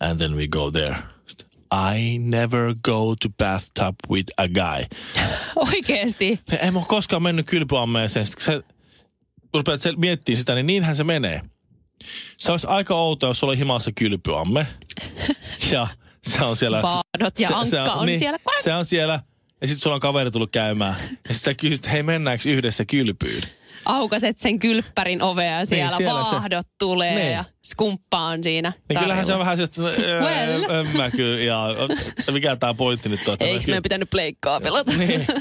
and 0.00 0.18
then 0.18 0.36
we 0.36 0.48
go 0.48 0.70
there. 0.70 0.96
I 1.94 2.18
never 2.18 2.74
go 2.84 3.14
to 3.22 3.28
bathtub 3.38 3.96
with 4.10 4.32
a 4.36 4.48
guy. 4.48 4.84
Oikeesti. 5.72 6.40
En 6.60 6.72
mä 6.72 6.78
ole 6.78 6.86
koskaan 6.88 7.22
mennyt 7.22 7.46
kylpyammeeseen. 7.46 8.26
Se, 8.26 8.62
kun 9.52 9.58
rupeat 9.58 9.80
se- 9.80 9.92
miettimään 9.96 10.36
sitä, 10.38 10.54
niin 10.54 10.66
niinhän 10.66 10.96
se 10.96 11.04
menee. 11.04 11.40
Se 12.36 12.52
olisi 12.52 12.66
aika 12.66 12.94
outoa, 12.94 13.30
jos 13.30 13.38
sulla 13.40 13.50
oli 13.50 13.58
himassa 13.58 13.90
kylpyamme. 13.92 14.66
ja 15.72 15.86
se 16.24 16.44
on 16.44 16.56
siellä... 16.56 16.82
Vaadot 16.82 17.40
ja 17.40 17.48
se, 17.48 17.54
ankka 17.54 17.70
se 17.70 17.80
on 17.80 18.06
niin, 18.06 18.18
siellä. 18.18 18.38
Se 18.62 18.74
on 18.74 18.84
siellä. 18.84 19.20
Ja 19.60 19.66
sitten 19.68 19.80
sulla 19.82 19.94
on 19.94 20.00
kaveri 20.00 20.30
tullut 20.30 20.50
käymään. 20.52 20.94
Ja 21.00 21.34
sitten 21.34 21.34
sä 21.34 21.54
kysyt, 21.54 21.92
hei 21.92 22.02
mennäänkö 22.02 22.48
yhdessä 22.48 22.84
kylpyyn? 22.84 23.42
Aukaset 23.84 24.38
sen 24.38 24.58
kylppärin 24.58 25.22
ovea 25.22 25.58
ja 25.58 25.66
siellä, 25.66 25.96
siellä 25.96 26.24
se- 26.24 26.30
vaahdot 26.30 26.66
tulee 26.78 27.14
Niin. 27.14 27.32
ja 27.32 27.44
skumppa 27.64 28.18
on 28.26 28.42
siinä. 28.44 28.72
Niin 28.88 28.98
kyllähän 28.98 29.26
se 29.26 29.32
on 29.32 29.38
vähän 29.38 29.56
se, 29.56 29.62
että 29.62 29.82
Well. 29.82 30.80
en 30.80 30.96
mä 30.96 31.10
kyllä, 31.10 31.42
ja 31.44 31.66
mikä 32.32 32.56
tämä 32.56 32.74
pointti 32.74 33.08
nyt 33.08 33.28
on? 33.28 33.36
Eikö 33.40 33.64
meidän 33.66 33.82
pitänyt 33.82 34.10
pleikkaa 34.10 34.60
pelata? 34.60 34.92
Niin. 34.92 35.26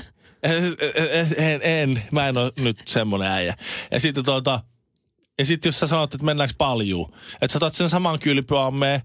En, 1.37 1.61
en, 1.61 2.03
mä 2.11 2.27
en 2.27 2.37
ole 2.37 2.51
nyt 2.59 2.77
semmoinen 2.85 3.31
äijä. 3.31 3.55
Ja 3.91 3.99
sitten 3.99 4.25
tuota, 4.25 4.59
ja 5.39 5.45
sitten 5.45 5.67
jos 5.69 5.79
sä 5.79 5.87
sanot, 5.87 6.13
että 6.13 6.25
mennäänkö 6.25 6.55
paljuu, 6.57 7.15
että 7.41 7.51
sä 7.51 7.57
otat 7.57 7.73
sen 7.73 7.89
saman 7.89 8.19
kylpyammeen, 8.19 9.01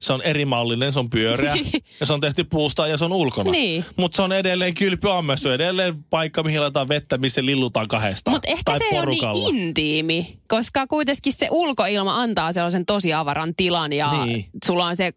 se 0.00 0.12
on 0.12 0.22
eri 0.22 0.44
mallinen, 0.44 0.92
se 0.92 0.98
on 0.98 1.10
pyöreä, 1.10 1.54
ja 2.00 2.06
se 2.06 2.12
on 2.12 2.20
tehty 2.20 2.44
puusta 2.44 2.86
ja 2.86 2.98
se 2.98 3.04
on 3.04 3.12
ulkona. 3.12 3.50
Niin. 3.50 3.84
Mutta 3.96 4.16
se 4.16 4.22
on 4.22 4.32
edelleen 4.32 4.74
kylpyamme, 4.74 5.36
se 5.36 5.48
on 5.48 5.54
edelleen 5.54 6.04
paikka, 6.04 6.42
mihin 6.42 6.60
laitetaan 6.60 6.88
vettä, 6.88 7.18
missä 7.18 7.44
lillutaan 7.44 7.88
kahdestaan. 7.88 8.34
Mutta 8.34 8.48
ehkä 8.48 8.62
tai 8.64 8.78
se 8.78 8.84
ei 8.84 8.98
ole 8.98 9.06
niin 9.06 9.56
intiimi, 9.56 10.38
koska 10.48 10.86
kuitenkin 10.86 11.32
se 11.32 11.48
ulkoilma 11.50 12.22
antaa 12.22 12.52
sellaisen 12.52 12.86
tosi 12.86 13.12
avaran 13.12 13.54
tilan 13.56 13.92
ja 13.92 14.24
Niin. 14.24 14.46
sulla 14.64 14.86
on 14.86 14.96
se 14.96 15.12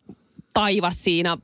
taivas 0.53 1.03
siinä 1.03 1.37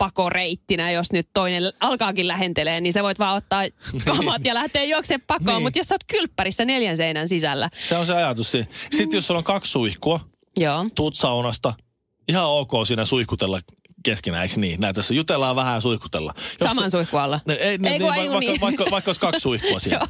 pakoreittinä, 0.00 0.90
jos 0.90 1.12
nyt 1.12 1.28
toinen 1.34 1.62
alkaakin 1.80 2.28
lähentelee, 2.28 2.80
niin 2.80 2.92
sä 2.92 3.02
voit 3.02 3.18
vaan 3.18 3.36
ottaa 3.36 3.62
kamat 4.06 4.44
ja 4.44 4.54
lähteä 4.54 4.84
juoksemaan 4.84 5.24
pakoon. 5.26 5.56
Niin. 5.56 5.62
Mutta 5.62 5.78
jos 5.78 5.86
sä 5.86 5.94
oot 5.94 6.04
kylppärissä 6.06 6.64
neljän 6.64 6.96
seinän 6.96 7.28
sisällä, 7.28 7.70
Se 7.80 7.96
on 7.96 8.06
se 8.06 8.14
ajatus. 8.14 8.50
Sitten 8.50 8.68
jos 9.12 9.26
sulla 9.26 9.38
on 9.38 9.44
kaksi 9.44 9.72
suihkua, 9.72 10.20
joo. 10.58 10.84
tuut 10.94 11.14
saunasta, 11.14 11.74
ihan 12.28 12.46
ok 12.46 12.70
siinä 12.86 13.04
suihkutella 13.04 13.60
keskenään, 14.02 14.42
eikö 14.42 14.60
niin? 14.60 14.80
Näin 14.80 14.94
tässä 14.94 15.14
jutellaan 15.14 15.56
vähän 15.56 15.74
ja 15.74 15.80
suihkutellaan. 15.80 16.36
Jos 16.38 16.68
Saman 16.68 16.90
suihkun 16.90 17.20
alla. 17.20 17.40
Ne, 17.46 17.54
ei, 17.54 17.78
ne, 17.78 17.92
Ei, 17.92 17.98
niin, 17.98 18.12
ei, 18.14 18.18
vaikka, 18.18 18.40
niin. 18.40 18.60
vaikka, 18.60 18.84
vaikka 18.90 19.08
olisi 19.08 19.20
kaksi 19.20 19.40
suihkua 19.40 19.78
siellä. 19.88 20.08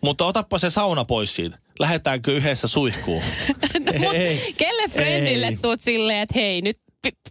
Mutta 0.00 0.26
otappa 0.26 0.58
se 0.58 0.70
sauna 0.70 1.04
pois 1.04 1.36
siitä. 1.36 1.58
Lähdetäänkö 1.78 2.32
yhdessä 2.32 2.68
suihkuun? 2.68 3.22
ei. 4.14 4.54
Kelle 4.56 4.88
friendille 4.88 5.46
Ei. 5.46 5.56
tuut 5.56 5.82
silleen, 5.82 6.18
että 6.20 6.34
hei, 6.34 6.62
nyt 6.62 6.78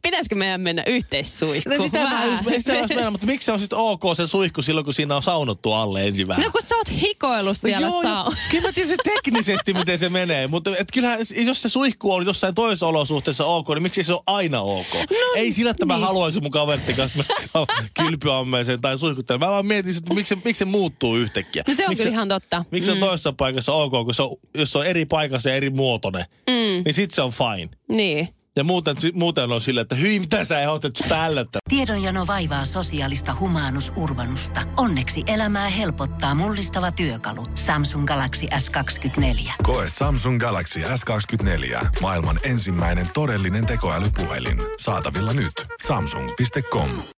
pitäisikö 0.02 0.36
meidän 0.36 0.62
mennä 0.62 0.84
yhteissuihkuun? 0.88 1.78
No 1.78 1.84
sitä 1.84 2.00
mä, 2.00 2.10
Vähän. 2.10 2.40
sitä 2.58 2.74
meinaan, 2.88 3.14
mutta 3.14 3.28
miksi 3.28 3.46
se 3.46 3.52
on 3.52 3.60
sitten 3.60 3.78
ok 3.80 4.02
se 4.16 4.28
suihku 4.28 4.62
silloin, 4.62 4.86
kun 4.86 4.94
siinä 4.94 5.16
on 5.16 5.24
saunottu 5.24 5.74
alle 5.74 6.08
ensin 6.08 6.28
vähän? 6.28 6.44
No 6.46 6.52
kun 6.52 6.62
sä 6.62 6.76
oot 6.76 6.92
hikoillut 7.02 7.58
siellä 7.58 7.88
joo, 7.88 8.02
saa. 8.02 8.24
joo. 8.24 8.34
Kyllä 8.52 8.68
mä 8.68 8.74
tiedän 8.74 8.90
se 8.90 8.96
teknisesti, 9.04 9.74
miten 9.74 10.00
se 10.00 10.10
menee. 10.10 10.48
Mutta 10.48 10.78
et 10.78 10.88
kyllähän, 10.94 11.20
jos 11.46 11.62
se 11.62 11.70
suihku 11.70 12.14
on 12.14 12.26
jossain 12.26 12.56
toisessa 12.56 12.88
olosuhteessa 12.88 13.46
ok, 13.46 13.70
niin 13.70 13.84
miksi 13.84 14.04
se 14.04 14.14
on 14.14 14.20
aina 14.28 14.62
ok? 14.62 14.94
No, 14.94 15.18
Ei 15.36 15.54
sillä, 15.54 15.72
että 15.72 15.86
mä 15.86 15.94
niin. 15.96 16.04
haluaisin 16.06 16.44
mun 16.44 16.52
kaveritten 16.52 16.96
kanssa 16.96 17.18
mennä 17.18 17.68
kylpyammeeseen 17.94 18.82
tai 18.82 18.98
suihkuttelemaan. 18.98 19.50
Mä 19.50 19.54
vaan 19.54 19.66
mietin, 19.66 19.98
että 19.98 20.14
miksi, 20.14 20.36
se- 20.36 20.42
miksi 20.46 20.60
se 20.60 20.66
muuttuu 20.66 21.16
yhtäkkiä. 21.16 21.64
No 21.68 21.74
se 21.74 21.84
on 21.84 21.90
miksi 21.90 22.04
kyllä 22.04 22.14
ihan 22.14 22.28
totta. 22.30 22.66
Miksi 22.72 22.86
se 22.86 22.92
on 22.92 22.98
toisessa 23.00 23.34
paikassa 23.34 23.74
ok, 23.74 23.92
kun 23.92 24.14
se 24.14 24.22
on, 24.22 24.36
jos 24.54 24.72
se 24.72 24.78
on 24.78 24.86
eri 24.86 25.06
paikassa 25.06 25.50
ja 25.50 25.56
eri 25.56 25.70
muotoinen, 25.70 26.26
Mm, 26.48 26.84
niin 26.86 26.94
sit 26.94 27.12
se 27.12 27.22
on 27.22 27.32
fine. 27.32 27.70
niin. 27.88 28.30
Ja 28.60 28.64
muuten, 28.64 28.96
muuten 29.14 29.52
on 29.52 29.62
silleen, 29.62 29.82
että 29.82 29.96
hyi, 29.96 30.20
mitä 30.20 30.46
sä 30.46 30.60
ehdotat 30.60 30.96
sitä 30.96 31.26
ällöttä. 31.26 31.60
Tiedonjano 31.70 32.28
vaivaa 32.28 32.66
sosiaalista 32.66 33.36
humanus 33.40 33.92
urbanusta. 33.96 34.62
Onneksi 34.78 35.24
elämää 35.28 35.70
helpottaa 35.70 36.36
mullistava 36.36 36.92
työkalu. 36.92 37.46
Samsung 37.56 38.06
Galaxy 38.06 38.46
S24. 38.46 39.52
Koe 39.64 39.86
Samsung 39.88 40.40
Galaxy 40.40 40.80
S24. 40.82 41.88
Maailman 42.02 42.40
ensimmäinen 42.44 43.08
todellinen 43.14 43.66
tekoälypuhelin. 43.66 44.58
Saatavilla 44.80 45.34
nyt. 45.34 45.54
Samsung.com. 45.88 46.90